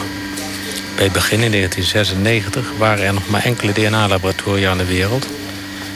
Bij 0.96 1.04
het 1.04 1.14
begin 1.14 1.42
in 1.42 1.52
1996 1.52 2.72
waren 2.78 3.06
er 3.06 3.14
nog 3.14 3.30
maar 3.30 3.44
enkele 3.44 3.72
DNA-laboratoria 3.72 4.72
in 4.72 4.78
de 4.78 4.86
wereld. 4.86 5.28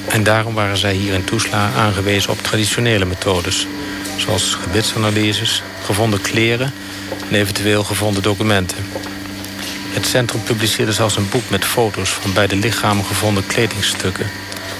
En 0.07 0.23
daarom 0.23 0.53
waren 0.53 0.77
zij 0.77 0.93
hier 0.93 1.13
in 1.13 1.23
Toesla 1.23 1.71
aangewezen 1.75 2.31
op 2.31 2.43
traditionele 2.43 3.05
methodes. 3.05 3.67
Zoals 4.17 4.57
gebitsanalyses, 4.61 5.63
gevonden 5.85 6.21
kleren 6.21 6.73
en 7.29 7.35
eventueel 7.35 7.83
gevonden 7.83 8.23
documenten. 8.23 8.77
Het 9.93 10.05
centrum 10.05 10.43
publiceerde 10.43 10.91
zelfs 10.91 11.15
een 11.15 11.29
boek 11.29 11.49
met 11.49 11.65
foto's 11.65 12.09
van 12.09 12.33
bij 12.33 12.47
de 12.47 12.55
lichamen 12.55 13.05
gevonden 13.05 13.45
kledingstukken... 13.45 14.25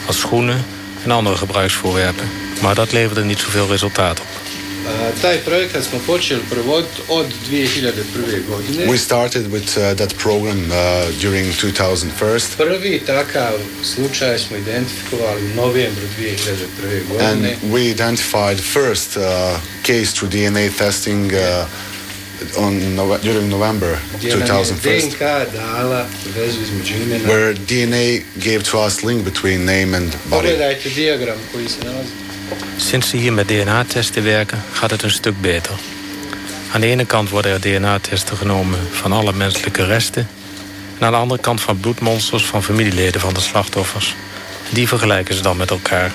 als 0.06 0.20
schoenen 0.20 0.66
en 1.04 1.12
andere 1.12 1.38
gebruiksvoorwerpen. 1.38 2.30
Maar 2.62 2.76
dat 2.76 2.92
leverde 2.92 3.24
niet 3.24 3.40
zoveel 3.40 3.68
resultaat 3.68 4.20
op. 4.20 4.28
Taj 5.22 5.38
projekat 5.38 5.84
smo 5.84 6.00
počeli 6.06 6.42
provoditi 6.50 7.02
od 7.08 7.26
2001. 7.50 8.44
godine. 8.50 8.86
We 8.92 8.98
started 8.98 9.52
with 9.52 9.78
uh, 9.78 9.92
that 9.92 10.14
program 10.16 10.72
uh, 10.72 10.76
during 11.22 11.54
2001. 11.56 12.58
Prvi 12.58 13.00
takav 13.06 13.54
slučaj 13.84 14.40
smo 14.40 14.58
identifikovali 14.58 15.42
u 15.42 15.56
novembru 15.56 16.08
2001. 16.18 17.08
godine. 17.08 17.30
And 17.32 17.74
we 17.74 17.80
identified 17.80 18.60
first 18.60 19.18
uh, 19.18 19.24
case 19.82 20.14
through 20.14 20.36
DNA 20.36 20.70
testing 20.78 21.32
uh, 21.32 21.40
on 22.56 22.94
Nove 22.96 23.20
during 23.22 23.50
November 23.50 24.00
gdje 24.18 24.30
nam 24.30 24.40
je 24.40 24.46
2001. 24.46 25.10
DNK 25.10 25.20
dala 25.54 26.06
vezu 26.36 26.62
između 26.62 26.94
imena. 26.94 27.28
Where 27.28 27.54
DNA 27.54 28.24
gave 28.40 28.62
to 28.62 28.86
us 28.86 29.02
link 29.02 29.24
between 29.24 29.66
name 29.66 29.98
and 29.98 30.16
body. 30.24 30.48
Sinds 32.78 33.10
ze 33.10 33.18
hier 33.18 33.34
met 33.34 33.48
DNA-testen 33.48 34.24
werken, 34.24 34.64
gaat 34.74 34.92
het 34.92 35.04
een 35.04 35.12
stuk 35.12 35.42
beter. 35.42 35.74
Aan 36.72 36.82
de 36.82 36.88
ene 36.88 37.06
kant 37.06 37.30
worden 37.30 37.52
er 37.52 37.62
DNA-testen 37.62 38.38
genomen 38.38 38.80
van 38.92 39.12
alle 39.12 39.34
menselijke 39.34 39.86
resten... 39.86 40.28
en 41.00 41.06
aan 41.06 41.12
de 41.12 41.18
andere 41.18 41.42
kant 41.42 41.62
van 41.62 41.80
bloedmonsters 41.80 42.46
van 42.46 42.64
familieleden 42.64 43.22
van 43.22 43.34
de 43.34 43.42
slachtoffers. 43.42 44.16
Die 44.70 44.88
vergelijken 44.88 45.36
ze 45.36 45.42
dan 45.42 45.58
met 45.58 45.70
elkaar. 45.70 46.12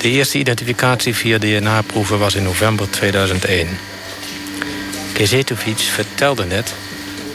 De 0.00 0.08
eerste 0.08 0.38
identificatie 0.38 1.14
via 1.14 1.38
DNA-proeven 1.38 2.18
was 2.18 2.34
in 2.34 2.42
november 2.42 2.90
2001. 2.90 3.68
Kezetovic 5.16 5.78
vertelde 5.78 6.44
net 6.44 6.74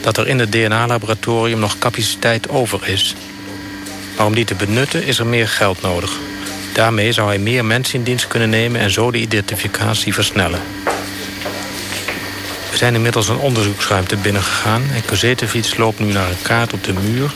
dat 0.00 0.16
er 0.16 0.28
in 0.28 0.38
het 0.38 0.52
DNA-laboratorium 0.52 1.58
nog 1.58 1.78
capaciteit 1.78 2.48
over 2.48 2.88
is. 2.88 3.14
Maar 4.16 4.26
om 4.26 4.34
die 4.34 4.44
te 4.44 4.54
benutten 4.54 5.04
is 5.04 5.18
er 5.18 5.26
meer 5.26 5.48
geld 5.48 5.82
nodig. 5.82 6.12
Daarmee 6.72 7.12
zou 7.12 7.28
hij 7.28 7.38
meer 7.38 7.64
mensen 7.64 7.94
in 7.94 8.04
dienst 8.04 8.26
kunnen 8.26 8.50
nemen 8.50 8.80
en 8.80 8.90
zo 8.90 9.10
de 9.10 9.18
identificatie 9.18 10.14
versnellen. 10.14 10.60
We 12.70 12.76
zijn 12.76 12.94
inmiddels 12.94 13.28
een 13.28 13.38
onderzoeksruimte 13.38 14.16
binnengegaan 14.16 14.82
en 14.94 15.04
Kozetovic 15.04 15.76
loopt 15.76 15.98
nu 15.98 16.12
naar 16.12 16.28
een 16.28 16.42
kaart 16.42 16.72
op 16.72 16.84
de 16.84 16.92
muur 16.92 17.32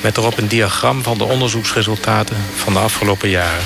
met 0.00 0.16
erop 0.16 0.38
een 0.38 0.48
diagram 0.48 1.02
van 1.02 1.18
de 1.18 1.24
onderzoeksresultaten 1.24 2.36
van 2.56 2.72
de 2.72 2.78
afgelopen 2.78 3.28
jaren. 3.28 3.64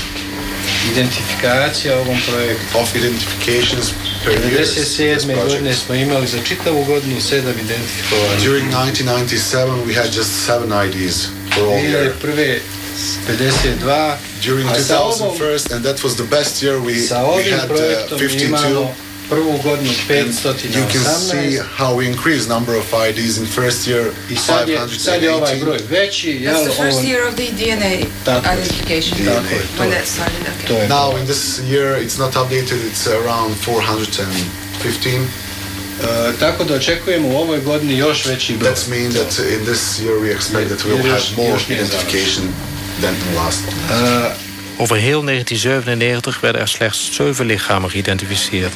Identifikacija 0.92 1.98
ovom 2.00 2.16
projektu. 2.28 2.78
Of 2.78 2.96
identifications 2.96 3.86
per 4.24 4.32
year. 4.32 4.66
97. 4.66 5.44
godine 5.44 5.74
smo 5.74 5.94
imali 5.94 6.26
za 6.26 6.38
čitavu 6.48 6.84
godinu 6.84 7.20
sedam 7.20 7.54
identifikovanih. 7.64 8.44
During 8.44 8.66
1997 8.70 9.86
we 9.86 9.94
had 9.94 10.16
just 10.16 10.30
seven 10.46 10.70
IDs 10.86 11.26
for 11.54 11.62
all 11.64 11.84
year. 11.84 12.12
2001. 12.22 12.60
52. 13.26 14.16
During 14.42 14.68
a 14.68 14.74
sa 14.74 15.00
ovom, 15.00 15.38
2001 15.38 15.74
and 15.74 15.84
that 15.84 16.04
was 16.04 16.14
the 16.16 16.26
best 16.30 16.62
year 16.62 16.76
we, 16.78 16.94
we 17.36 17.50
had 17.50 17.70
uh, 17.70 18.18
52 18.18 18.44
imamo 18.44 19.07
prvu 19.28 19.58
godinu 19.62 19.90
And 20.10 20.74
you 20.74 20.84
can 20.92 21.04
see 21.04 21.58
518. 21.58 21.64
how 21.78 21.96
we 21.98 22.06
increased 22.06 22.48
number 22.48 22.74
of 22.76 22.86
IDs 23.08 23.38
in 23.38 23.46
first 23.46 23.86
year 23.86 24.12
I 24.30 24.36
sad 24.36 24.68
je, 24.68 24.78
sad 24.98 25.22
je 25.22 25.34
ovaj 25.34 25.54
518. 25.54 25.64
broj 25.64 25.78
veći. 25.90 26.30
Jel, 26.30 26.54
That's 26.54 26.64
the 26.70 26.82
first 26.82 27.00
year 27.00 27.28
of 27.28 27.34
the 27.34 27.48
DNA 27.60 28.06
Tako 28.24 28.46
identification. 28.54 29.18
Tako 29.24 29.54
je, 29.54 29.62
When 29.80 29.90
that 29.90 30.06
started, 30.06 30.40
okay. 30.52 30.66
To 30.68 30.74
je 30.78 30.88
Now 30.88 31.20
in 31.20 31.26
this 31.26 31.60
year 31.72 32.02
it's 32.04 32.18
not 32.18 32.32
updated, 32.34 32.78
it's 32.90 33.06
around 33.06 33.54
415. 33.64 35.26
E, 36.02 36.32
tako 36.40 36.64
da 36.64 36.74
očekujemo 36.74 37.28
u 37.28 37.36
ovoj 37.36 37.60
godini 37.60 37.98
još 37.98 38.24
veći 38.26 38.56
broj. 38.56 38.74
That 38.74 38.88
means 38.88 39.14
that 39.14 39.38
in 39.38 39.64
this 39.64 40.00
year 40.00 40.14
we 40.22 40.36
expect 40.36 40.68
that 40.68 40.80
we'll 40.84 41.10
have 41.10 41.24
more 41.36 41.58
identification 41.68 42.44
than 43.00 43.14
last. 43.36 43.62
Over 44.78 45.00
heel 45.00 45.22
1997 45.22 46.42
werden 46.42 46.60
er 46.60 46.66
slechts 46.66 46.98
7 47.18 47.46
lichamen 47.46 47.90
geïdentificeerd. 47.90 48.72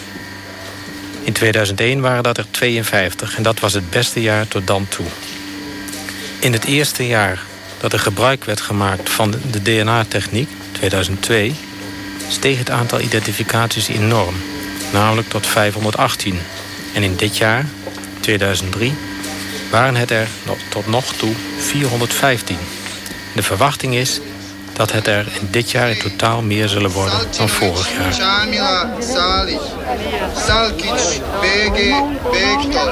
In 1.25 1.33
2001 1.33 2.01
waren 2.01 2.23
dat 2.23 2.39
er 2.39 2.47
52 2.51 3.37
en 3.37 3.43
dat 3.43 3.61
was 3.61 3.73
het 3.73 3.91
beste 3.91 4.23
jaar 4.23 4.49
tot 4.49 4.67
dan 4.67 4.89
toe. 4.89 5.07
In 6.41 6.53
het 6.53 6.65
eerste 6.65 7.07
jaar 7.07 7.43
dat 7.81 7.93
er 7.93 7.99
gebruik 7.99 8.45
werd 8.45 8.61
gemaakt 8.61 9.11
van 9.11 9.35
de 9.51 9.63
DNA-techniek, 9.63 10.49
2002, 10.73 11.55
steeg 12.29 12.59
het 12.59 12.71
aantal 12.71 13.01
identificaties 13.01 13.89
enorm, 13.89 14.35
namelijk 14.93 15.29
tot 15.29 15.47
518. 15.47 16.39
En 16.95 17.03
in 17.03 17.17
dit 17.17 17.37
jaar, 17.37 17.67
2003, 18.21 18.95
waren 19.71 19.97
het 19.97 20.11
er 20.11 20.29
tot 20.69 20.87
nog 20.87 21.13
toe 21.13 21.35
415. 21.59 22.57
De 23.35 23.43
verwachting 23.43 23.95
is 23.95 24.21
dat 24.73 24.93
het 24.93 25.07
er 25.07 25.27
in 25.41 25.49
dit 25.51 25.71
jaar 25.71 25.91
in 25.91 25.99
totaal 25.99 26.43
meer 26.43 26.69
zullen 26.69 26.91
worden 26.91 27.19
dan 27.37 27.49
vorig 27.49 27.89
jaar. 27.97 28.15
Salkić 30.47 31.21
Bege 31.41 32.05
Bekto, 32.33 32.85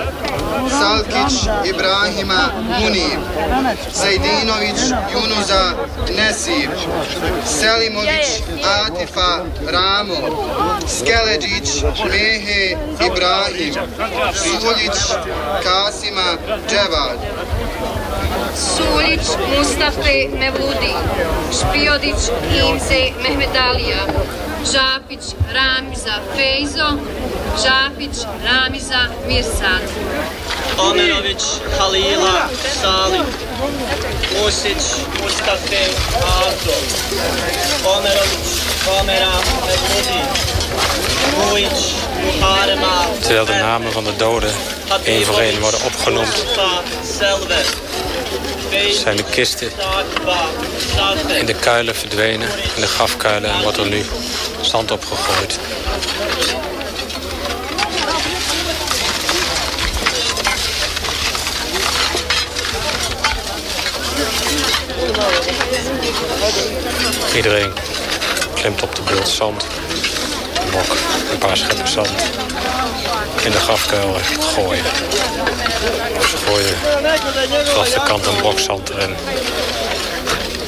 Salkić 0.69 1.49
Ibrahima 1.62 2.53
Munir, 2.79 3.19
Zajdinović 3.93 4.81
Junuza 5.12 5.75
Nesir, 6.16 6.71
Selimović 7.45 8.43
Atifa 8.62 9.45
Ramo, 9.66 10.21
Skeleđić 10.87 11.83
Mehe 12.09 12.77
Ibrahim, 13.07 13.75
Suljić 14.35 14.99
Kasima 15.62 16.37
Dževad, 16.69 17.19
Suljić 18.56 19.26
Mustafe 19.58 20.28
Mevludi, 20.38 20.94
Špiodić 21.52 22.20
Imze 22.68 23.02
Mehmedalija, 23.22 24.06
Žapić 24.72 25.24
Ramiza 25.54 26.14
Fejzo, 26.36 26.88
Žapić 27.62 28.16
Ramiza 28.44 29.00
Mirsad. 29.28 29.82
Omerović 30.78 31.42
Halila 31.78 32.48
Salim 32.82 33.24
Musić 34.42 34.82
Mustafe 35.22 35.84
Azo 36.16 36.76
Omerović 37.84 38.48
Omera 39.00 39.32
Mevludi 39.66 40.20
Muharema 41.36 43.06
Terwijl 43.20 43.46
de 43.46 43.54
namen 43.54 43.92
van 43.92 44.04
de 44.04 44.16
doden 44.16 44.52
één 45.04 45.24
voor 45.24 45.38
één 45.38 45.60
worden 45.60 45.84
opgenoemd, 45.84 46.44
zijn 48.90 49.16
de 49.16 49.25
kisten 49.25 49.71
in 51.38 51.47
de 51.47 51.55
kuilen 51.55 51.95
verdwenen, 51.95 52.49
in 52.75 52.81
de 52.81 52.87
grafkuilen, 52.87 53.51
en 53.51 53.62
wordt 53.62 53.77
er 53.77 53.88
nu 53.88 54.05
zand 54.61 54.90
opgegooid. 54.90 55.59
Iedereen 67.35 67.73
klimt 68.55 68.83
op 68.83 68.97
de 68.97 69.03
beeld 69.03 69.29
zand, 69.29 69.64
een 70.64 70.71
bok, 70.71 70.97
een 71.31 71.38
paar 71.38 71.57
scheppen 71.57 71.88
zand. 71.88 72.11
In 73.43 73.51
de 73.51 73.61
grafkuil 73.61 74.16
gooien. 74.40 74.85
Gooien 75.81 76.77
vanaf 77.64 77.88
de 77.90 78.01
kant 78.05 78.27
een 78.27 78.37
blok 78.37 78.59
zand 78.59 78.90
erin. 78.90 79.14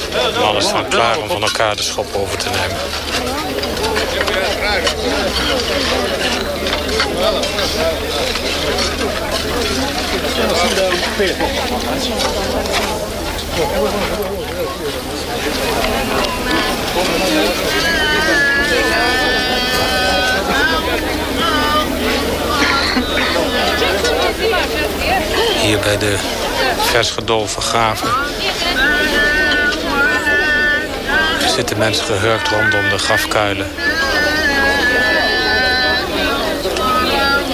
De 0.09 0.39
mannen 0.39 0.63
staan 0.63 0.87
klaar 0.87 1.17
om 1.17 1.27
van 1.27 1.41
elkaar 1.41 1.75
de 1.75 1.83
schop 1.83 2.15
over 2.15 2.37
te 2.37 2.49
nemen. 2.49 2.77
Hier 25.61 25.79
bij 25.79 25.97
de 25.97 26.17
vers 26.91 27.11
gedolven 27.11 27.61
graven 27.61 28.09
zitten 31.55 31.77
mensen 31.77 32.05
gehurkt 32.05 32.47
rondom 32.47 32.89
de 32.89 32.97
grafkuilen. 32.97 33.67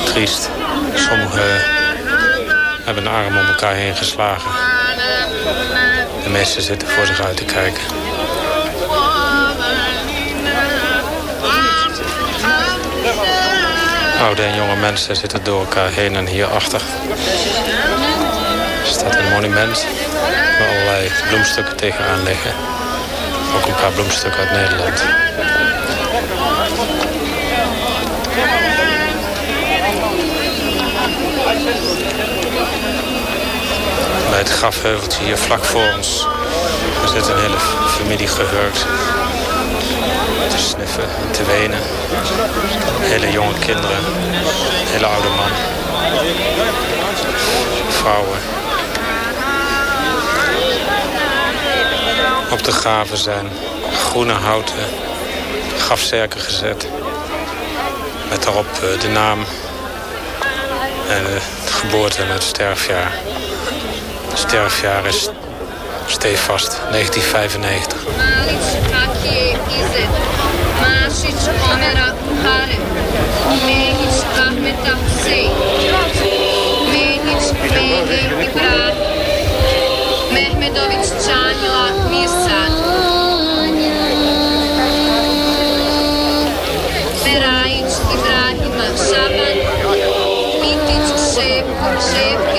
Triest. 0.06 0.50
Sommigen 0.94 1.62
hebben 2.84 3.06
een 3.06 3.14
arm 3.14 3.38
om 3.38 3.48
elkaar 3.48 3.74
heen 3.74 3.96
geslagen. 3.96 4.52
De 6.24 6.30
meesten 6.30 6.62
zitten 6.62 6.88
voor 6.88 7.06
zich 7.06 7.22
uit 7.22 7.38
te 7.38 7.46
kijken. 7.46 7.84
Oude 14.22 14.44
en 14.44 14.56
jonge 14.56 14.76
mensen 14.76 15.16
zitten 15.16 15.44
door 15.44 15.60
elkaar 15.60 15.92
heen 15.92 16.16
en 16.16 16.28
hierachter. 16.28 16.82
Er 18.82 18.88
staat 18.88 19.16
een 19.16 19.30
monument 19.30 19.86
waar 20.60 20.68
allerlei 20.68 21.12
bloemstukken 21.30 21.76
tegenaan 21.76 22.24
liggen. 22.24 22.54
Ook 23.56 23.66
een 23.66 23.76
paar 23.82 23.92
bloemstukken 23.92 24.40
uit 24.40 24.52
Nederland. 24.52 25.04
Bij 34.30 34.40
het 34.40 34.50
grafheuveltje 34.50 35.24
hier 35.24 35.38
vlak 35.38 35.66
voor 35.66 35.94
ons 35.96 36.28
zit 37.14 37.28
een 37.28 37.40
hele 37.40 37.60
familie 37.98 38.28
gehurkt. 38.28 38.86
Sniffen 40.60 41.04
en 41.04 41.32
te 41.32 41.44
wenen. 41.44 41.80
Hele 43.00 43.32
jonge 43.32 43.60
kinderen. 43.60 43.98
Hele 44.86 45.06
oude 45.06 45.30
man. 45.30 45.52
Vrouwen. 47.90 48.40
Op 52.52 52.64
de 52.64 52.72
graven 52.72 53.18
zijn 53.18 53.50
groene 53.94 54.34
houten 54.34 54.86
grafzerken 55.78 56.40
gezet. 56.40 56.88
Met 58.30 58.44
daarop 58.44 58.68
eh, 58.74 59.02
de 59.02 59.08
naam 59.08 59.40
en 61.10 61.24
het 61.34 61.72
geboorte 61.72 62.22
en 62.22 62.30
het 62.30 62.44
sterfjaar. 62.44 63.12
Het 64.30 64.40
sterfjaar 64.40 65.06
is 65.06 65.30
stevast 66.06 66.80
1995. 66.92 68.08
Masić 71.30 71.50
Omera 71.74 72.14
Hare, 72.44 72.78
Mehić 73.66 74.18
Ahmeta 74.48 74.96
Sej, 75.24 75.50
Mehić 76.92 77.46
Mehi 77.62 78.22
Ibrahim, 78.46 78.96
Mehmedović 80.34 81.08
Čanjila 81.26 81.88
Mirsan, 82.10 82.74
Merajić 87.26 87.94
Ibrahima 88.16 88.88
Šaban, 89.06 89.58
Mitić 90.62 91.08
Šepko 91.34 91.90
Šepke 92.10 92.59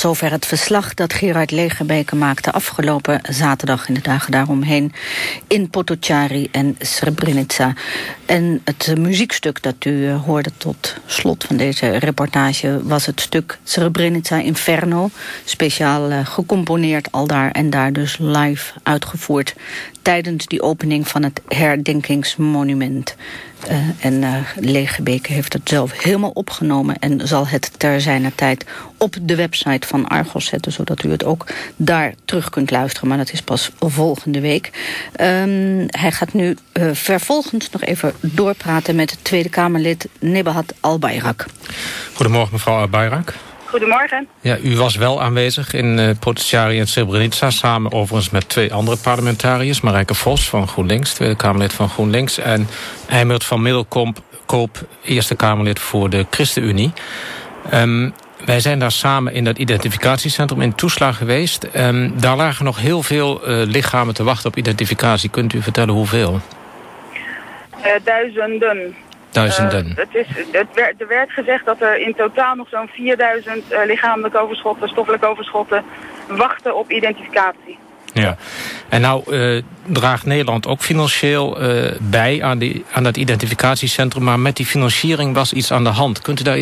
zover 0.00 0.30
het 0.30 0.46
verslag 0.46 0.94
dat 0.94 1.12
Gerard 1.12 1.50
Legerbeke 1.50 2.16
maakte 2.16 2.52
afgelopen 2.52 3.20
zaterdag 3.22 3.88
in 3.88 3.94
de 3.94 4.00
dagen 4.00 4.32
daaromheen 4.32 4.92
in 5.46 5.70
Potocari 5.70 6.48
en 6.52 6.76
Srebrenica. 6.78 7.74
En 8.26 8.60
het 8.64 8.94
muziekstuk 8.98 9.62
dat 9.62 9.84
u 9.84 10.06
eh, 10.06 10.24
hoorde 10.24 10.50
tot 10.56 10.94
slot 11.06 11.44
van 11.44 11.56
deze 11.56 11.96
reportage 11.96 12.80
was 12.82 13.06
het 13.06 13.20
stuk 13.20 13.58
Srebrenica 13.64 14.36
Inferno. 14.36 15.10
Speciaal 15.44 16.10
eh, 16.10 16.26
gecomponeerd 16.26 17.12
al 17.12 17.26
daar 17.26 17.50
en 17.50 17.70
daar 17.70 17.92
dus 17.92 18.16
live 18.18 18.72
uitgevoerd 18.82 19.54
tijdens 20.02 20.46
die 20.46 20.62
opening 20.62 21.08
van 21.08 21.22
het 21.22 21.40
herdenkingsmonument. 21.48 23.16
Eh, 23.66 23.76
en 23.98 24.22
uh, 24.22 24.34
Legebeke 24.56 25.32
heeft 25.32 25.52
het 25.52 25.68
zelf 25.68 26.02
helemaal 26.02 26.30
opgenomen... 26.30 26.98
en 26.98 27.28
zal 27.28 27.46
het 27.46 27.70
ter 27.76 28.00
zijner 28.00 28.34
tijd 28.34 28.66
op 28.96 29.16
de 29.22 29.34
website 29.34 29.86
van 29.86 30.08
Argos 30.08 30.46
zetten... 30.46 30.72
zodat 30.72 31.02
u 31.02 31.10
het 31.10 31.24
ook 31.24 31.46
daar 31.76 32.14
terug 32.24 32.50
kunt 32.50 32.70
luisteren. 32.70 33.08
Maar 33.08 33.18
dat 33.18 33.32
is 33.32 33.42
pas 33.42 33.70
volgende 33.78 34.40
week. 34.40 34.70
Um, 35.20 35.86
hij 35.86 36.12
gaat 36.12 36.32
nu 36.32 36.56
uh, 36.72 36.90
vervolgens 36.92 37.70
nog 37.70 37.82
even 37.82 38.12
doorpraten... 38.20 38.96
met 38.96 39.18
Tweede 39.22 39.48
Kamerlid 39.48 40.08
Nebahat 40.20 40.74
Al-Bayrak. 40.80 41.46
Goedemorgen 42.14 42.52
mevrouw 42.52 42.78
Al-Bayrak. 42.78 43.34
Goedemorgen. 43.68 44.28
Ja, 44.40 44.58
u 44.58 44.76
was 44.76 44.96
wel 44.96 45.22
aanwezig 45.22 45.72
in 45.72 45.98
uh, 45.98 46.10
Potentiari 46.20 46.78
en 46.78 46.86
Srebrenica... 46.86 47.50
samen 47.50 47.92
overigens 47.92 48.30
met 48.30 48.48
twee 48.48 48.72
andere 48.72 48.96
parlementariërs. 48.96 49.80
Marijke 49.80 50.14
Vos 50.14 50.48
van 50.48 50.68
GroenLinks, 50.68 51.12
Tweede 51.12 51.36
Kamerlid 51.36 51.72
van 51.72 51.88
GroenLinks... 51.88 52.38
en 52.38 52.68
Eimert 53.08 53.44
van 53.44 53.62
Middelkoop, 53.62 54.22
Koop, 54.46 54.78
Eerste 55.04 55.34
Kamerlid 55.34 55.78
voor 55.78 56.10
de 56.10 56.26
ChristenUnie. 56.30 56.92
Um, 57.74 58.12
wij 58.44 58.60
zijn 58.60 58.78
daar 58.78 58.92
samen 58.92 59.32
in 59.34 59.44
dat 59.44 59.58
identificatiecentrum 59.58 60.60
in 60.60 60.74
Toesla 60.74 61.12
geweest. 61.12 61.66
Um, 61.76 62.20
daar 62.20 62.36
lagen 62.36 62.64
nog 62.64 62.78
heel 62.80 63.02
veel 63.02 63.50
uh, 63.50 63.66
lichamen 63.66 64.14
te 64.14 64.24
wachten 64.24 64.50
op 64.50 64.56
identificatie. 64.56 65.30
Kunt 65.30 65.52
u 65.52 65.62
vertellen 65.62 65.94
hoeveel? 65.94 66.40
Uh, 67.78 67.86
duizenden. 68.04 68.96
Duizenden. 69.30 69.86
Uh, 69.86 69.96
het 69.96 70.08
is, 70.12 70.26
het 70.52 70.66
werd, 70.74 71.00
er 71.00 71.08
werd 71.08 71.30
gezegd 71.30 71.64
dat 71.64 71.80
er 71.80 72.00
in 72.00 72.14
totaal 72.14 72.54
nog 72.54 72.68
zo'n 72.68 72.88
4000 72.88 73.72
uh, 73.72 73.78
lichamelijke 73.86 74.38
overschotten, 74.38 74.88
stoffelijke 74.88 75.26
overschotten, 75.26 75.84
wachten 76.28 76.76
op 76.76 76.90
identificatie. 76.90 77.78
Ja, 78.12 78.36
en 78.88 79.00
nou 79.00 79.22
uh, 79.26 79.62
draagt 79.86 80.26
Nederland 80.26 80.66
ook 80.66 80.80
financieel 80.80 81.58
bij 82.00 82.42
aan, 82.42 82.58
die, 82.58 82.84
aan 82.92 83.02
dat 83.02 83.16
identificatiecentrum, 83.16 84.24
maar 84.24 84.40
met 84.40 84.56
die 84.56 84.66
financiering 84.66 85.34
was 85.34 85.52
iets 85.52 85.72
aan 85.72 85.84
de 85.84 85.90
hand. 85.90 86.20
Kunt 86.20 86.40
u 86.40 86.42
daar 86.42 86.58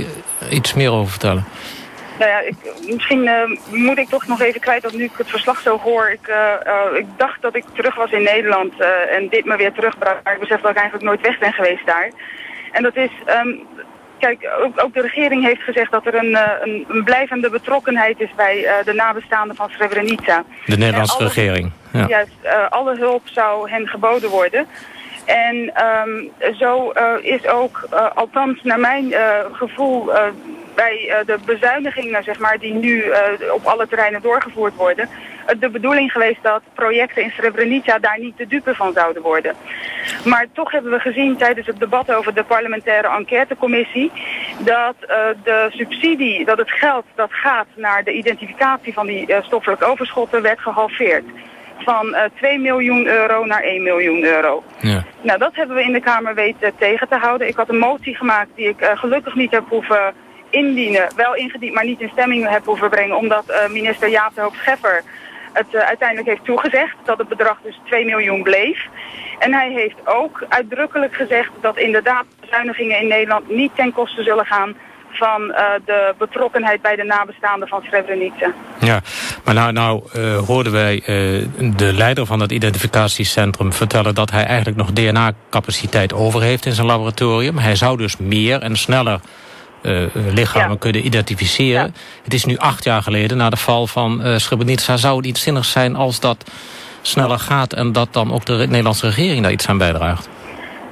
iets 0.51 0.75
meer 0.75 0.91
over 0.91 1.11
vertellen? 1.11 1.45
Nou 2.19 2.31
ja, 2.31 2.41
ik, 2.41 2.57
misschien 2.95 3.25
uh, 3.25 3.59
moet 3.71 3.99
ik 3.99 4.09
toch 4.09 4.27
nog 4.27 4.41
even 4.41 4.61
kwijt 4.61 4.83
dat 4.83 4.93
nu 4.93 5.05
ik 5.05 5.11
het 5.17 5.31
verslag 5.31 5.61
zo 5.61 5.79
hoor. 5.79 6.09
Ik, 6.09 6.29
uh, 6.29 6.99
ik 6.99 7.07
dacht 7.17 7.43
dat 7.43 7.57
ik 7.57 7.64
terug 7.73 7.95
was 7.95 8.11
in 8.11 8.23
Nederland 8.23 8.73
en 9.11 9.29
dit 9.29 9.45
me 9.45 9.57
weer 9.57 9.73
terugbracht. 9.73 10.25
Maar 10.25 10.33
ik 10.33 10.41
besef 10.41 10.61
dat 10.61 10.71
ik 10.71 10.77
eigenlijk 10.77 11.07
nooit 11.09 11.21
weg 11.21 11.39
ben 11.39 11.53
geweest 11.53 11.87
daar. 11.87 12.11
En 12.77 12.83
dat 12.83 12.97
is, 12.97 13.11
um, 13.45 13.66
kijk, 14.18 14.49
ook, 14.62 14.85
ook, 14.85 14.95
de 14.95 15.01
regering 15.01 15.45
heeft 15.45 15.62
gezegd 15.62 15.91
dat 15.91 16.07
er 16.07 16.14
een, 16.14 16.39
een, 16.62 16.85
een 16.89 17.05
blijvende 17.05 17.51
betrokkenheid 17.51 18.20
is 18.20 18.35
bij 18.37 18.59
uh, 18.59 18.70
de 18.85 18.93
nabestaanden 18.93 19.57
van 19.57 19.70
Srebrenica. 19.70 20.45
De 20.66 20.77
Nederlandse 20.77 21.16
alle, 21.16 21.24
regering. 21.24 21.72
Ja. 21.93 22.07
Juist, 22.07 22.37
uh, 22.45 22.68
alle 22.68 22.97
hulp 22.97 23.22
zou 23.24 23.70
hen 23.70 23.87
geboden 23.87 24.31
worden. 24.31 24.66
En 25.24 25.72
um, 26.07 26.31
zo 26.59 26.93
uh, 26.93 27.12
is 27.20 27.47
ook, 27.47 27.89
althans 28.14 28.62
naar 28.62 28.81
mijn 28.81 29.14
gevoel, 29.53 30.11
bij 30.74 31.22
de 31.27 31.39
bezuinigingen 31.45 32.22
zeg 32.22 32.39
maar, 32.39 32.59
die 32.59 32.74
nu 32.74 33.05
op 33.53 33.64
alle 33.64 33.89
terreinen 33.89 34.22
doorgevoerd 34.22 34.74
worden, 34.74 35.09
de 35.59 35.69
bedoeling 35.71 36.13
geweest 36.13 36.43
dat 36.43 36.63
projecten 36.75 37.23
in 37.23 37.31
Srebrenica 37.31 37.99
daar 37.99 38.19
niet 38.21 38.37
de 38.37 38.47
dupe 38.47 38.75
van 38.75 38.93
zouden 38.93 39.23
worden. 39.23 39.55
Maar 40.25 40.47
toch 40.53 40.71
hebben 40.71 40.91
we 40.91 40.99
gezien 40.99 41.37
tijdens 41.37 41.67
het 41.67 41.79
debat 41.79 42.13
over 42.13 42.35
de 42.35 42.45
parlementaire 42.45 43.09
enquêtecommissie 43.09 44.13
dat 44.59 44.95
uh, 45.01 45.09
de 45.45 45.67
subsidie, 45.71 46.45
dat 46.45 46.59
het 46.59 46.71
geld 46.71 47.05
dat 47.15 47.33
gaat 47.33 47.67
naar 47.75 48.05
de 48.05 48.13
identificatie 48.13 48.93
van 48.93 49.07
die 49.07 49.31
uh, 49.31 49.43
stoffelijke 49.43 49.85
overschotten 49.85 50.43
werd 50.43 50.61
gehalveerd. 50.61 51.25
Van 51.79 52.07
uh, 52.07 52.21
2 52.35 52.59
miljoen 52.59 53.07
euro 53.07 53.45
naar 53.45 53.63
1 53.63 53.83
miljoen 53.83 54.25
euro. 54.25 54.63
Ja. 54.81 55.05
Nou, 55.21 55.39
dat 55.39 55.55
hebben 55.55 55.77
we 55.77 55.83
in 55.83 55.93
de 55.93 56.01
Kamer 56.01 56.35
weten 56.35 56.73
tegen 56.79 57.09
te 57.09 57.17
houden. 57.17 57.49
Ik 57.49 57.57
had 57.57 57.69
een 57.69 57.79
motie 57.79 58.17
gemaakt 58.17 58.51
die 58.55 58.69
ik 58.69 58.91
gelukkig 58.95 59.35
niet 59.35 59.51
heb 59.51 59.65
hoeven 59.69 60.15
indienen. 60.51 61.09
Wel 61.17 61.35
ingediend, 61.35 61.75
maar 61.75 61.85
niet 61.85 62.01
in 62.01 62.09
stemming 62.09 62.49
heb 62.49 62.65
hoeven 62.65 62.91
brengen. 62.91 63.17
Omdat 63.17 63.69
minister 63.71 64.09
Jaap 64.09 64.35
de 64.35 64.41
Hoop 64.41 64.55
Scheffer 64.55 65.03
het 65.57 65.75
uh, 65.75 65.81
uiteindelijk 65.81 66.29
heeft 66.29 66.45
toegezegd 66.45 66.97
dat 67.05 67.19
het 67.19 67.29
bedrag 67.29 67.59
dus 67.63 67.81
2 67.85 68.05
miljoen 68.05 68.43
bleef. 68.43 68.79
En 69.39 69.53
hij 69.53 69.71
heeft 69.73 69.97
ook 70.05 70.45
uitdrukkelijk 70.49 71.15
gezegd 71.15 71.51
dat 71.61 71.79
inderdaad 71.79 72.25
bezuinigingen 72.41 73.01
in 73.01 73.09
Nederland 73.09 73.49
niet 73.49 73.71
ten 73.75 73.93
koste 73.93 74.23
zullen 74.23 74.47
gaan 74.47 74.77
van 75.11 75.43
uh, 75.43 75.65
de 75.85 76.15
betrokkenheid 76.19 76.83
bij 76.83 76.97
de 76.97 77.05
nabestaanden 77.05 77.69
van 77.69 77.83
Srebrenica. 77.83 78.53
Ja, 78.81 79.01
maar 79.45 79.55
nou, 79.55 79.73
nou 79.73 80.03
uh, 80.17 80.39
hoorden 80.39 80.73
wij 80.73 81.03
de 81.77 81.93
leider 81.93 82.27
van 82.27 82.41
het 82.41 82.53
identificatiecentrum 82.53 83.73
vertellen 83.73 84.15
dat 84.15 84.31
hij 84.31 84.45
eigenlijk 84.45 84.77
nog 84.77 84.93
DNA-capaciteit 84.93 86.13
over 86.13 86.43
heeft 86.43 86.67
in 86.67 86.73
zijn 86.73 86.87
laboratorium. 86.87 87.59
Hij 87.59 87.77
zou 87.77 87.97
dus 87.97 88.17
meer 88.17 88.63
en 88.63 88.77
sneller 88.77 89.21
lichamen 90.32 90.70
ja. 90.70 90.76
kunnen 90.78 91.07
identificeren. 91.07 91.82
Ja. 91.82 91.91
Het 92.24 92.34
is 92.34 92.45
nu 92.45 92.57
acht 92.57 92.84
jaar 92.84 93.03
geleden 93.03 93.37
na 93.37 93.51
de 93.51 93.57
val 93.57 93.87
van 93.87 94.26
uh, 94.26 94.37
Srebrenica. 94.37 94.97
Zou 94.97 95.16
het 95.16 95.26
iets 95.26 95.43
zinnigs 95.43 95.70
zijn 95.70 95.97
als 95.97 96.20
dat 96.20 96.51
sneller 97.03 97.39
gaat... 97.39 97.72
en 97.72 97.93
dat 97.93 98.09
dan 98.11 98.32
ook 98.32 98.45
de 98.45 98.53
Nederlandse 98.53 99.07
regering 99.07 99.43
daar 99.43 99.53
iets 99.53 99.68
aan 99.68 99.78
bijdraagt? 99.78 100.28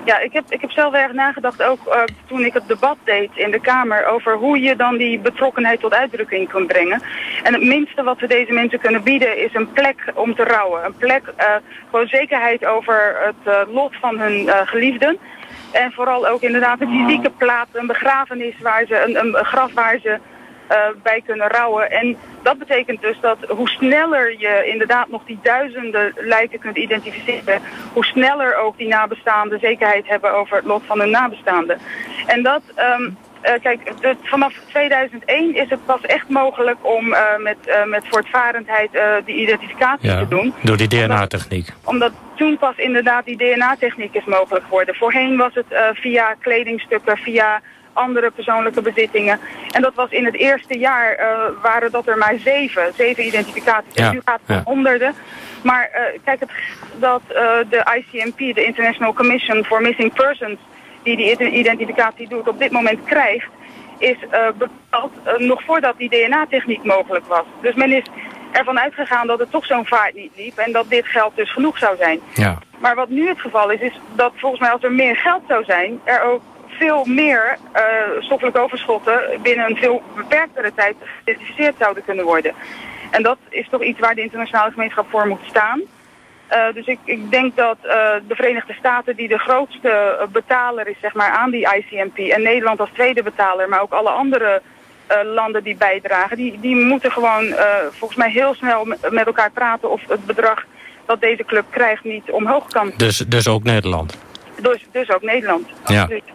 Ja, 0.04 0.18
ik 0.18 0.32
heb, 0.32 0.44
ik 0.48 0.60
heb 0.60 0.70
zelf 0.70 0.94
erg 0.94 1.12
nagedacht, 1.12 1.62
ook 1.62 1.78
uh, 1.86 2.02
toen 2.26 2.44
ik 2.44 2.52
het 2.52 2.68
debat 2.68 2.96
deed 3.04 3.30
in 3.34 3.50
de 3.50 3.60
Kamer... 3.60 4.06
over 4.06 4.36
hoe 4.36 4.60
je 4.60 4.76
dan 4.76 4.96
die 4.96 5.18
betrokkenheid 5.18 5.80
tot 5.80 5.94
uitdrukking 5.94 6.48
kunt 6.48 6.66
brengen. 6.66 7.02
En 7.42 7.52
het 7.52 7.62
minste 7.62 8.02
wat 8.02 8.20
we 8.20 8.26
deze 8.26 8.52
mensen 8.52 8.80
kunnen 8.80 9.02
bieden 9.02 9.44
is 9.44 9.54
een 9.54 9.72
plek 9.72 10.12
om 10.14 10.34
te 10.34 10.44
rouwen. 10.44 10.84
Een 10.84 10.96
plek, 10.96 11.22
uh, 11.38 11.44
gewoon 11.90 12.06
zekerheid 12.06 12.64
over 12.66 13.16
het 13.24 13.54
uh, 13.54 13.74
lot 13.74 13.92
van 14.00 14.18
hun 14.18 14.48
geliefden... 14.66 15.18
En 15.74 15.92
vooral 15.92 16.28
ook 16.28 16.40
inderdaad 16.40 16.80
een 16.80 17.06
fysieke 17.06 17.30
plaats, 17.30 17.70
een 17.72 17.86
begrafenis, 17.86 18.54
waar 18.60 18.84
ze, 18.86 19.02
een, 19.02 19.18
een 19.18 19.44
graf 19.44 19.72
waar 19.72 19.98
ze 20.02 20.18
uh, 20.70 20.78
bij 21.02 21.22
kunnen 21.26 21.48
rouwen. 21.48 21.90
En 21.90 22.16
dat 22.42 22.58
betekent 22.58 23.00
dus 23.00 23.20
dat 23.20 23.38
hoe 23.48 23.68
sneller 23.68 24.38
je 24.38 24.62
inderdaad 24.66 25.08
nog 25.08 25.24
die 25.24 25.38
duizenden 25.42 26.12
lijken 26.16 26.58
kunt 26.58 26.76
identificeren, 26.76 27.60
hoe 27.92 28.04
sneller 28.04 28.56
ook 28.56 28.76
die 28.76 28.88
nabestaanden 28.88 29.58
zekerheid 29.58 30.08
hebben 30.08 30.32
over 30.32 30.56
het 30.56 30.64
lot 30.64 30.82
van 30.86 31.00
hun 31.00 31.10
nabestaanden. 31.10 31.78
En 32.26 32.42
dat, 32.42 32.62
uh, 32.76 33.08
kijk, 33.62 34.00
de, 34.00 34.16
vanaf 34.22 34.54
2001 34.68 35.54
is 35.54 35.70
het 35.70 35.84
pas 35.84 36.00
echt 36.00 36.28
mogelijk 36.28 36.76
om 36.80 37.12
uh, 37.12 37.18
met, 37.38 37.56
uh, 37.66 37.84
met 37.84 38.02
voortvarendheid 38.08 38.90
die 39.24 39.34
identificatie 39.34 40.08
ja, 40.08 40.18
te 40.18 40.28
doen. 40.28 40.54
Door 40.62 40.76
die 40.76 40.88
DNA-techniek. 40.88 41.68
Omdat, 41.84 42.10
omdat, 42.10 42.12
toen 42.36 42.58
pas 42.58 42.76
inderdaad 42.76 43.24
die 43.24 43.36
DNA-techniek 43.36 44.14
is 44.14 44.24
mogelijk 44.24 44.64
geworden. 44.64 44.94
Voorheen 44.94 45.36
was 45.36 45.54
het 45.54 45.66
via 45.92 46.34
kledingstukken, 46.40 47.16
via 47.16 47.60
andere 47.92 48.30
persoonlijke 48.30 48.82
bezittingen. 48.82 49.40
En 49.70 49.82
dat 49.82 49.94
was 49.94 50.10
in 50.10 50.24
het 50.24 50.34
eerste 50.34 50.78
jaar 50.78 51.18
waren 51.62 51.90
dat 51.90 52.06
er 52.06 52.18
maar 52.18 52.34
zeven, 52.44 52.92
zeven 52.96 53.26
identificaties. 53.26 53.94
Ja, 53.94 54.12
nu 54.12 54.20
gaat 54.24 54.40
het 54.46 54.56
ja. 54.56 54.62
honderden. 54.64 55.14
Maar 55.62 55.90
kijk, 56.24 56.40
het, 56.40 56.50
dat 56.98 57.22
de 57.68 57.86
ICMP, 57.96 58.54
de 58.54 58.64
International 58.64 59.12
Commission 59.12 59.64
for 59.64 59.80
Missing 59.80 60.12
Persons 60.12 60.58
die 61.04 61.16
die 61.16 61.50
identificatie 61.50 62.28
doet, 62.28 62.48
op 62.48 62.58
dit 62.58 62.70
moment 62.70 63.04
krijgt, 63.04 63.48
is 63.98 64.16
uh, 64.22 64.46
bepaald 64.58 65.12
uh, 65.26 65.46
nog 65.48 65.62
voordat 65.64 65.94
die 65.98 66.08
DNA-techniek 66.08 66.84
mogelijk 66.84 67.26
was. 67.26 67.44
Dus 67.60 67.74
men 67.74 67.92
is 67.92 68.04
ervan 68.52 68.80
uitgegaan 68.80 69.26
dat 69.26 69.38
het 69.38 69.50
toch 69.50 69.66
zo'n 69.66 69.86
vaart 69.86 70.14
niet 70.14 70.32
liep 70.36 70.56
en 70.56 70.72
dat 70.72 70.88
dit 70.88 71.06
geld 71.06 71.36
dus 71.36 71.52
genoeg 71.52 71.78
zou 71.78 71.96
zijn. 71.96 72.20
Ja. 72.34 72.58
Maar 72.78 72.94
wat 72.94 73.08
nu 73.08 73.28
het 73.28 73.40
geval 73.40 73.70
is, 73.70 73.80
is 73.80 74.00
dat 74.14 74.32
volgens 74.36 74.60
mij 74.60 74.70
als 74.70 74.82
er 74.82 74.92
meer 74.92 75.16
geld 75.16 75.42
zou 75.48 75.64
zijn, 75.64 76.00
er 76.04 76.22
ook 76.22 76.42
veel 76.68 77.04
meer 77.04 77.58
uh, 77.76 77.82
stoffelijke 78.22 78.60
overschotten 78.60 79.20
binnen 79.42 79.70
een 79.70 79.76
veel 79.76 80.02
beperktere 80.16 80.72
tijd 80.74 80.96
geïdentificeerd 81.24 81.74
zouden 81.78 82.04
kunnen 82.04 82.24
worden. 82.24 82.54
En 83.10 83.22
dat 83.22 83.38
is 83.48 83.68
toch 83.70 83.82
iets 83.82 84.00
waar 84.00 84.14
de 84.14 84.22
internationale 84.22 84.70
gemeenschap 84.70 85.10
voor 85.10 85.26
moet 85.26 85.44
staan. 85.44 85.82
Uh, 86.52 86.74
dus 86.74 86.86
ik, 86.86 86.98
ik 87.04 87.30
denk 87.30 87.56
dat 87.56 87.76
uh, 87.84 87.90
de 88.28 88.34
Verenigde 88.34 88.72
Staten, 88.72 89.16
die 89.16 89.28
de 89.28 89.38
grootste 89.38 90.26
betaler 90.32 90.88
is 90.88 90.96
zeg 91.00 91.14
maar, 91.14 91.30
aan 91.30 91.50
die 91.50 91.68
ICMP... 91.76 92.18
en 92.18 92.42
Nederland 92.42 92.80
als 92.80 92.90
tweede 92.92 93.22
betaler, 93.22 93.68
maar 93.68 93.80
ook 93.80 93.92
alle 93.92 94.10
andere 94.10 94.62
uh, 95.10 95.34
landen 95.34 95.62
die 95.62 95.76
bijdragen... 95.76 96.36
die, 96.36 96.60
die 96.60 96.76
moeten 96.76 97.12
gewoon 97.12 97.54
volgens 97.90 98.18
mij 98.18 98.30
heel 98.30 98.54
snel 98.54 98.84
met 99.10 99.26
elkaar 99.26 99.50
praten... 99.50 99.90
of 99.90 100.02
het 100.08 100.26
bedrag 100.26 100.64
dat 101.06 101.20
deze 101.20 101.44
club 101.44 101.64
krijgt 101.70 102.04
niet 102.04 102.30
omhoog 102.30 102.68
kan. 102.68 102.92
Dus, 102.96 103.16
dus 103.16 103.48
ook 103.48 103.62
Nederland? 103.62 104.18
Dus, 104.60 104.86
dus 104.90 105.10
ook 105.10 105.22
Nederland, 105.22 105.68
absoluut. 105.84 106.22
Ja, 106.26 106.32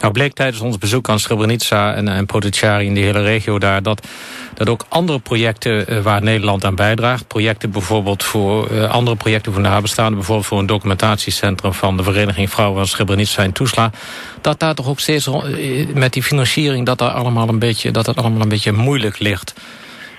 nou 0.00 0.12
bleek 0.12 0.32
tijdens 0.32 0.62
ons 0.62 0.78
bezoek 0.78 1.08
aan 1.08 1.18
Srebrenica 1.18 1.94
en, 1.94 2.08
en 2.08 2.26
Potocari 2.26 2.86
in 2.86 2.94
die 2.94 3.04
hele 3.04 3.22
regio 3.22 3.58
daar... 3.58 3.82
dat, 3.82 4.06
dat 4.54 4.68
ook 4.68 4.84
andere 4.88 5.18
projecten 5.18 5.92
uh, 5.92 6.00
waar 6.00 6.22
Nederland 6.22 6.64
aan 6.64 6.74
bijdraagt... 6.74 7.26
projecten 7.26 7.70
bijvoorbeeld 7.70 8.22
voor 8.22 8.70
uh, 8.70 8.90
andere 8.90 9.16
projecten 9.16 9.52
voor 9.52 9.62
nabestaanden... 9.62 10.14
bijvoorbeeld 10.14 10.46
voor 10.46 10.58
een 10.58 10.66
documentatiecentrum 10.66 11.72
van 11.72 11.96
de 11.96 12.02
Vereniging 12.02 12.50
Vrouwen 12.50 12.76
van 12.76 12.86
Srebrenica 12.86 13.42
en 13.42 13.52
Toesla... 13.52 13.90
dat 14.40 14.58
daar 14.58 14.74
toch 14.74 14.88
ook 14.88 15.00
steeds 15.00 15.26
uh, 15.26 15.86
met 15.94 16.12
die 16.12 16.22
financiering 16.22 16.86
dat, 16.86 16.98
daar 16.98 17.10
allemaal 17.10 17.48
een 17.48 17.58
beetje, 17.58 17.90
dat 17.90 18.06
het 18.06 18.16
allemaal 18.16 18.40
een 18.40 18.48
beetje 18.48 18.72
moeilijk 18.72 19.18
ligt... 19.18 19.54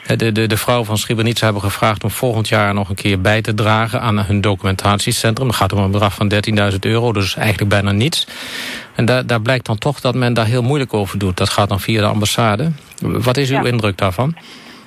De, 0.07 0.31
de, 0.31 0.47
de 0.47 0.57
vrouwen 0.57 0.87
van 0.87 0.97
Srebrenica 0.97 1.43
hebben 1.43 1.61
gevraagd 1.61 2.03
om 2.03 2.09
volgend 2.09 2.47
jaar 2.47 2.73
nog 2.73 2.89
een 2.89 2.95
keer 2.95 3.21
bij 3.21 3.41
te 3.41 3.53
dragen 3.53 4.01
aan 4.01 4.19
hun 4.19 4.41
documentatiecentrum. 4.41 5.47
Dat 5.47 5.55
gaat 5.55 5.73
om 5.73 5.79
een 5.79 5.91
bedrag 5.91 6.13
van 6.13 6.33
13.000 6.71 6.79
euro, 6.79 7.13
dus 7.13 7.35
eigenlijk 7.35 7.69
bijna 7.69 7.91
niets. 7.91 8.27
En 8.95 9.05
daar, 9.05 9.25
daar 9.25 9.41
blijkt 9.41 9.65
dan 9.65 9.77
toch 9.77 9.99
dat 9.99 10.15
men 10.15 10.33
daar 10.33 10.45
heel 10.45 10.63
moeilijk 10.63 10.93
over 10.93 11.19
doet. 11.19 11.37
Dat 11.37 11.49
gaat 11.49 11.69
dan 11.69 11.79
via 11.79 12.01
de 12.01 12.07
ambassade. 12.07 12.71
Wat 13.01 13.37
is 13.37 13.49
uw 13.49 13.63
ja. 13.63 13.69
indruk 13.69 13.97
daarvan? 13.97 14.35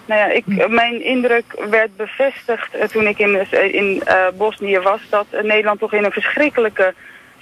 Nou 0.07 0.21
ja, 0.21 0.27
ik, 0.27 0.69
mijn 0.69 1.05
indruk 1.05 1.67
werd 1.71 1.97
bevestigd 1.97 2.75
uh, 2.75 2.83
toen 2.83 3.07
ik 3.07 3.19
in, 3.19 3.47
in 3.73 4.03
uh, 4.07 4.15
Bosnië 4.39 4.79
was... 4.79 5.01
dat 5.11 5.27
Nederland 5.43 5.81
toch 5.81 5.93
in 5.93 6.05
een 6.05 6.13
verschrikkelijke 6.13 6.95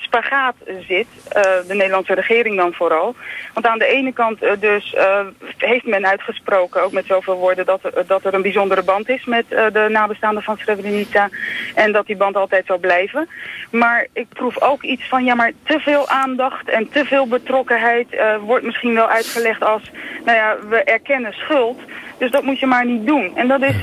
spagaat 0.02 0.54
zit, 0.88 1.06
uh, 1.26 1.42
de 1.68 1.74
Nederlandse 1.74 2.14
regering 2.14 2.56
dan 2.56 2.72
vooral. 2.72 3.14
Want 3.54 3.66
aan 3.66 3.78
de 3.78 3.86
ene 3.86 4.12
kant 4.12 4.42
uh, 4.42 4.50
dus 4.60 4.94
uh, 4.94 5.20
heeft 5.56 5.86
men 5.86 6.06
uitgesproken, 6.06 6.82
ook 6.82 6.92
met 6.92 7.06
zoveel 7.06 7.36
woorden, 7.36 7.66
dat, 7.66 7.80
dat 8.06 8.24
er 8.24 8.34
een 8.34 8.42
bijzondere 8.42 8.82
band 8.82 9.08
is 9.08 9.24
met 9.24 9.44
de 9.48 9.86
nabestaanden 9.88 10.42
van 10.42 10.56
Srebrenica. 10.56 11.28
En 11.74 11.92
dat 11.92 12.06
die 12.06 12.16
band 12.16 12.36
altijd 12.36 12.66
zal 12.66 12.78
blijven. 12.78 13.28
Maar 13.70 14.06
ik 14.12 14.28
proef 14.28 14.60
ook 14.60 14.82
iets 14.82 15.08
van, 15.08 15.24
ja 15.24 15.34
maar 15.34 15.52
te 15.64 15.80
veel 15.80 16.08
aandacht 16.08 16.68
en 16.68 16.88
te 16.88 17.04
veel 17.04 17.26
betrokkenheid 17.26 18.06
wordt 18.40 18.64
misschien 18.64 18.94
wel 18.94 19.08
uitgelegd 19.08 19.64
als, 19.64 19.90
nou 20.24 20.36
ja, 20.36 20.56
we 20.68 20.82
erkennen 20.82 21.32
schuld. 21.32 21.78
Dus 22.18 22.30
dat 22.30 22.42
moet 22.42 22.60
je 22.60 22.66
maar 22.66 22.86
niet 22.86 23.06
doen. 23.06 23.36
En 23.36 23.48
dat 23.48 23.62
is 23.62 23.76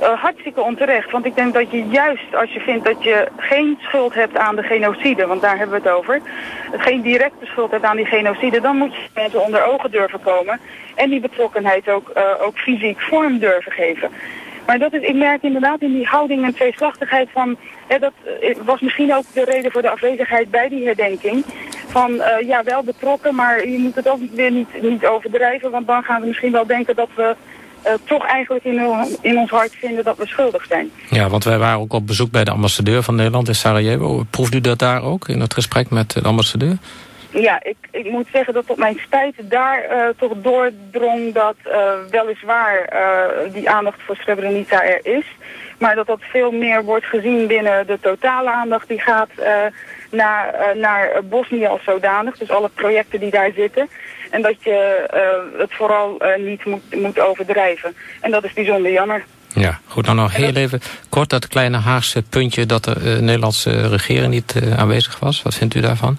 uh, 0.00 0.22
hartstikke 0.22 0.60
onterecht. 0.60 1.10
Want 1.10 1.26
ik 1.26 1.34
denk 1.34 1.54
dat 1.54 1.70
je 1.70 1.86
juist 1.86 2.34
als 2.34 2.52
je 2.52 2.60
vindt 2.60 2.84
dat 2.84 3.02
je 3.02 3.28
geen 3.36 3.78
schuld 3.80 4.14
hebt 4.14 4.36
aan 4.36 4.56
de 4.56 4.62
genocide, 4.62 5.26
want 5.26 5.40
daar 5.40 5.58
hebben 5.58 5.82
we 5.82 5.88
het 5.88 5.98
over, 5.98 6.20
geen 6.72 7.00
directe 7.00 7.46
schuld 7.46 7.70
hebt 7.70 7.84
aan 7.84 7.96
die 7.96 8.06
genocide, 8.06 8.60
dan 8.60 8.76
moet 8.76 8.94
je 8.94 9.08
mensen 9.14 9.44
onder 9.44 9.64
ogen 9.64 9.90
durven 9.90 10.20
komen 10.20 10.60
en 10.94 11.10
die 11.10 11.20
betrokkenheid 11.20 11.88
ook, 11.88 12.10
uh, 12.16 12.22
ook 12.46 12.58
fysiek 12.58 13.00
vorm 13.00 13.38
durven 13.38 13.72
geven. 13.72 14.10
Maar 14.66 14.78
dat 14.78 14.92
is, 14.92 15.02
ik 15.02 15.14
merk 15.14 15.42
inderdaad 15.42 15.80
in 15.80 15.92
die 15.92 16.06
houding 16.06 16.44
en 16.44 16.54
tweeslachtigheid 16.54 17.28
van, 17.32 17.56
dat 17.86 18.12
was 18.64 18.80
misschien 18.80 19.14
ook 19.14 19.24
de 19.32 19.44
reden 19.44 19.72
voor 19.72 19.82
de 19.82 19.90
afwezigheid 19.90 20.50
bij 20.50 20.68
die 20.68 20.86
herdenking. 20.86 21.44
Van 21.86 22.22
ja, 22.46 22.62
wel 22.64 22.82
betrokken, 22.82 23.34
maar 23.34 23.68
je 23.68 23.78
moet 23.78 23.94
het 23.94 24.08
ook 24.08 24.20
weer 24.32 24.50
niet, 24.50 24.82
niet 24.82 25.06
overdrijven, 25.06 25.70
want 25.70 25.86
dan 25.86 26.02
gaan 26.02 26.20
we 26.20 26.26
misschien 26.26 26.52
wel 26.52 26.66
denken 26.66 26.96
dat 26.96 27.08
we 27.14 27.36
uh, 27.86 27.92
toch 28.04 28.26
eigenlijk 28.26 28.64
in, 28.64 28.80
in 29.20 29.38
ons 29.38 29.50
hart 29.50 29.74
vinden 29.74 30.04
dat 30.04 30.16
we 30.16 30.26
schuldig 30.26 30.64
zijn. 30.64 30.90
Ja, 31.10 31.28
want 31.28 31.44
wij 31.44 31.58
waren 31.58 31.78
ook 31.78 31.92
op 31.92 32.06
bezoek 32.06 32.30
bij 32.30 32.44
de 32.44 32.50
ambassadeur 32.50 33.02
van 33.02 33.14
Nederland 33.14 33.48
in 33.48 33.54
Sarajevo. 33.54 34.24
Proeft 34.30 34.54
u 34.54 34.60
dat 34.60 34.78
daar 34.78 35.02
ook, 35.02 35.28
in 35.28 35.40
het 35.40 35.54
gesprek 35.54 35.90
met 35.90 36.10
de 36.10 36.22
ambassadeur? 36.22 36.76
Ja, 37.30 37.60
ik, 37.62 37.76
ik 37.90 38.10
moet 38.10 38.26
zeggen 38.32 38.54
dat 38.54 38.64
op 38.66 38.78
mijn 38.78 38.98
spijt 39.02 39.34
daar 39.42 39.84
uh, 39.90 40.08
toch 40.18 40.32
doordrong 40.42 41.34
dat 41.34 41.56
uh, 41.66 41.72
weliswaar 42.10 42.92
die 43.52 43.70
aandacht 43.70 43.98
voor 44.06 44.16
Srebrenica 44.16 44.82
er 44.82 45.06
is. 45.06 45.24
Maar 45.78 45.94
dat 45.94 46.06
dat 46.06 46.20
veel 46.20 46.50
meer 46.50 46.84
wordt 46.84 47.06
gezien 47.06 47.46
binnen 47.46 47.86
de 47.86 47.98
totale 48.00 48.50
aandacht 48.50 48.88
die 48.88 49.00
gaat 49.00 49.30
naar, 50.10 50.54
naar 50.76 51.24
Bosnië 51.24 51.66
als 51.66 51.84
zodanig. 51.84 52.38
Dus 52.38 52.50
alle 52.50 52.70
projecten 52.74 53.20
die 53.20 53.30
daar 53.30 53.50
zitten. 53.56 53.88
En 54.30 54.42
dat 54.42 54.62
je 54.62 55.08
uh, 55.14 55.60
het 55.60 55.74
vooral 55.74 56.22
niet 56.36 56.64
moet, 56.64 56.94
moet 56.94 57.20
overdrijven. 57.20 57.96
En 58.20 58.30
dat 58.30 58.44
is 58.44 58.52
bijzonder 58.52 58.92
jammer. 58.92 59.24
Ja, 59.54 59.80
goed. 59.86 60.04
Dan 60.04 60.16
nog 60.16 60.36
heel 60.36 60.54
even 60.54 60.80
kort 61.08 61.30
dat 61.30 61.48
kleine 61.48 61.76
Haagse 61.76 62.22
puntje... 62.22 62.66
dat 62.66 62.84
de 62.84 63.18
Nederlandse 63.20 63.88
regering 63.88 64.32
niet 64.32 64.54
aanwezig 64.76 65.18
was. 65.18 65.42
Wat 65.42 65.54
vindt 65.54 65.74
u 65.74 65.80
daarvan? 65.80 66.18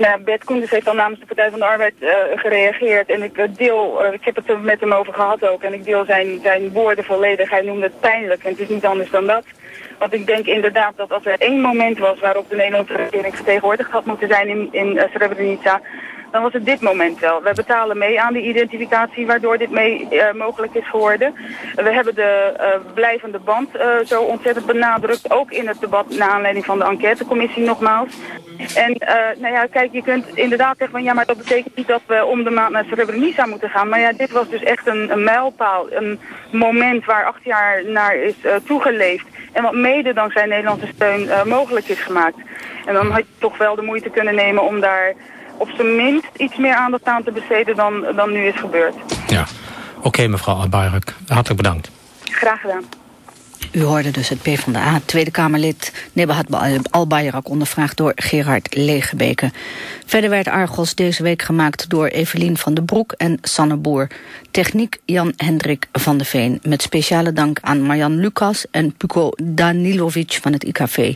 Nou, 0.00 0.20
Bert 0.22 0.44
Koenders 0.44 0.70
heeft 0.70 0.88
al 0.88 0.94
namens 0.94 1.20
de 1.20 1.26
Partij 1.26 1.50
van 1.50 1.58
de 1.58 1.64
Arbeid 1.64 1.94
uh, 1.98 2.10
gereageerd. 2.34 3.08
En 3.10 3.22
ik 3.22 3.56
deel, 3.56 4.04
uh, 4.04 4.12
ik 4.12 4.24
heb 4.24 4.36
het 4.36 4.48
er 4.48 4.58
met 4.58 4.80
hem 4.80 4.92
over 4.92 5.14
gehad 5.14 5.48
ook. 5.48 5.62
En 5.62 5.72
ik 5.72 5.84
deel 5.84 6.04
zijn, 6.04 6.40
zijn 6.42 6.72
woorden 6.72 7.04
volledig. 7.04 7.50
Hij 7.50 7.62
noemde 7.62 7.86
het 7.86 8.00
pijnlijk. 8.00 8.44
En 8.44 8.50
het 8.50 8.60
is 8.60 8.68
niet 8.68 8.84
anders 8.84 9.10
dan 9.10 9.26
dat. 9.26 9.44
Want 9.98 10.12
ik 10.12 10.26
denk 10.26 10.46
inderdaad 10.46 10.96
dat 10.96 11.12
als 11.12 11.26
er 11.26 11.38
één 11.38 11.60
moment 11.60 11.98
was 11.98 12.20
waarop 12.20 12.48
de 12.48 12.56
Nederlandse 12.56 12.96
regering 12.96 13.34
vertegenwoordigd 13.34 13.90
had 13.90 14.04
moeten 14.04 14.28
zijn 14.28 14.48
in, 14.48 14.68
in 14.70 15.00
Srebrenica, 15.14 15.80
dan 16.30 16.42
was 16.42 16.52
het 16.52 16.64
dit 16.64 16.80
moment 16.80 17.18
wel. 17.18 17.42
We 17.42 17.52
betalen 17.54 17.98
mee 17.98 18.20
aan 18.20 18.32
de 18.32 18.42
identificatie 18.42 19.26
waardoor 19.26 19.58
dit 19.58 19.70
mee 19.70 20.08
uh, 20.10 20.32
mogelijk 20.32 20.74
is 20.74 20.88
geworden. 20.88 21.34
We 21.74 21.92
hebben 21.92 22.14
de 22.14 22.54
uh, 22.56 22.66
blijvende 22.94 23.38
band 23.38 23.76
uh, 23.76 23.82
zo 24.06 24.22
ontzettend 24.22 24.66
benadrukt, 24.66 25.30
ook 25.30 25.50
in 25.50 25.68
het 25.68 25.80
debat 25.80 26.08
naar 26.08 26.28
aanleiding 26.28 26.64
van 26.64 26.78
de 26.78 26.84
enquêtecommissie 26.84 27.62
nogmaals. 27.62 28.08
En 28.74 28.96
nou 29.38 29.54
ja, 29.54 29.66
kijk, 29.66 29.92
je 29.92 30.02
kunt 30.02 30.26
inderdaad 30.34 30.76
zeggen 30.78 30.96
van 30.96 31.02
ja, 31.02 31.12
maar 31.12 31.26
dat 31.26 31.36
betekent 31.36 31.76
niet 31.76 31.86
dat 31.86 32.02
we 32.06 32.24
om 32.24 32.44
de 32.44 32.50
maand 32.50 32.72
naar 32.72 32.84
Srebrenica 32.84 33.46
moeten 33.46 33.70
gaan. 33.70 33.88
Maar 33.88 34.00
ja, 34.00 34.12
dit 34.12 34.30
was 34.30 34.48
dus 34.48 34.62
echt 34.62 34.86
een, 34.86 35.12
een 35.12 35.24
mijlpaal, 35.24 35.86
een 35.90 36.20
moment 36.52 37.04
waar 37.04 37.24
acht 37.24 37.44
jaar 37.44 37.84
naar 37.84 38.16
is 38.16 38.34
toegeleefd. 38.64 39.26
En 39.52 39.62
wat 39.62 39.74
mede 39.74 40.12
dankzij 40.12 40.46
Nederlandse 40.46 40.86
steun 40.94 41.48
mogelijk 41.48 41.88
is 41.88 42.00
gemaakt. 42.00 42.36
En 42.86 42.94
dan 42.94 43.10
had 43.10 43.18
je 43.18 43.38
toch 43.38 43.58
wel 43.58 43.74
de 43.74 43.82
moeite 43.82 44.10
kunnen 44.10 44.34
nemen 44.34 44.62
om 44.62 44.80
daar 44.80 45.14
op 45.60 45.70
zijn 45.76 45.96
minst 45.96 46.28
iets 46.36 46.56
meer 46.56 46.74
aandacht 46.74 47.04
aan 47.04 47.22
te 47.22 47.32
besteden 47.32 47.76
dan, 47.76 48.04
dan 48.16 48.32
nu 48.32 48.46
is 48.46 48.56
gebeurd. 48.56 48.94
Ja, 49.28 49.46
oké 49.96 50.06
okay, 50.06 50.26
mevrouw 50.26 50.54
Albayrak. 50.54 51.14
Hartelijk 51.26 51.62
bedankt. 51.62 51.90
Graag 52.24 52.60
gedaan. 52.60 52.84
U 53.72 53.82
hoorde 53.82 54.10
dus 54.10 54.28
het 54.28 54.42
PvdA 54.42 55.00
Tweede 55.04 55.30
Kamerlid 55.30 56.08
Nebahat 56.12 56.46
Albayrak 56.90 57.48
ondervraagd 57.48 57.96
door 57.96 58.12
Gerard 58.16 58.74
Legebeke. 58.74 59.50
Verder 60.06 60.30
werd 60.30 60.48
Argos 60.48 60.94
deze 60.94 61.22
week 61.22 61.42
gemaakt 61.42 61.90
door 61.90 62.06
Evelien 62.06 62.56
van 62.56 62.74
den 62.74 62.84
Broek 62.84 63.12
en 63.12 63.38
Sanne 63.42 63.76
Boer. 63.76 64.06
Techniek 64.50 64.98
Jan 65.04 65.32
Hendrik 65.36 65.86
van 65.92 66.18
de 66.18 66.24
Veen. 66.24 66.58
Met 66.62 66.82
speciale 66.82 67.32
dank 67.32 67.58
aan 67.60 67.82
Marjan 67.82 68.16
Lucas 68.16 68.66
en 68.70 68.94
Puko 68.96 69.30
Danilovic 69.42 70.38
van 70.42 70.52
het 70.52 70.64
IKV. 70.64 71.14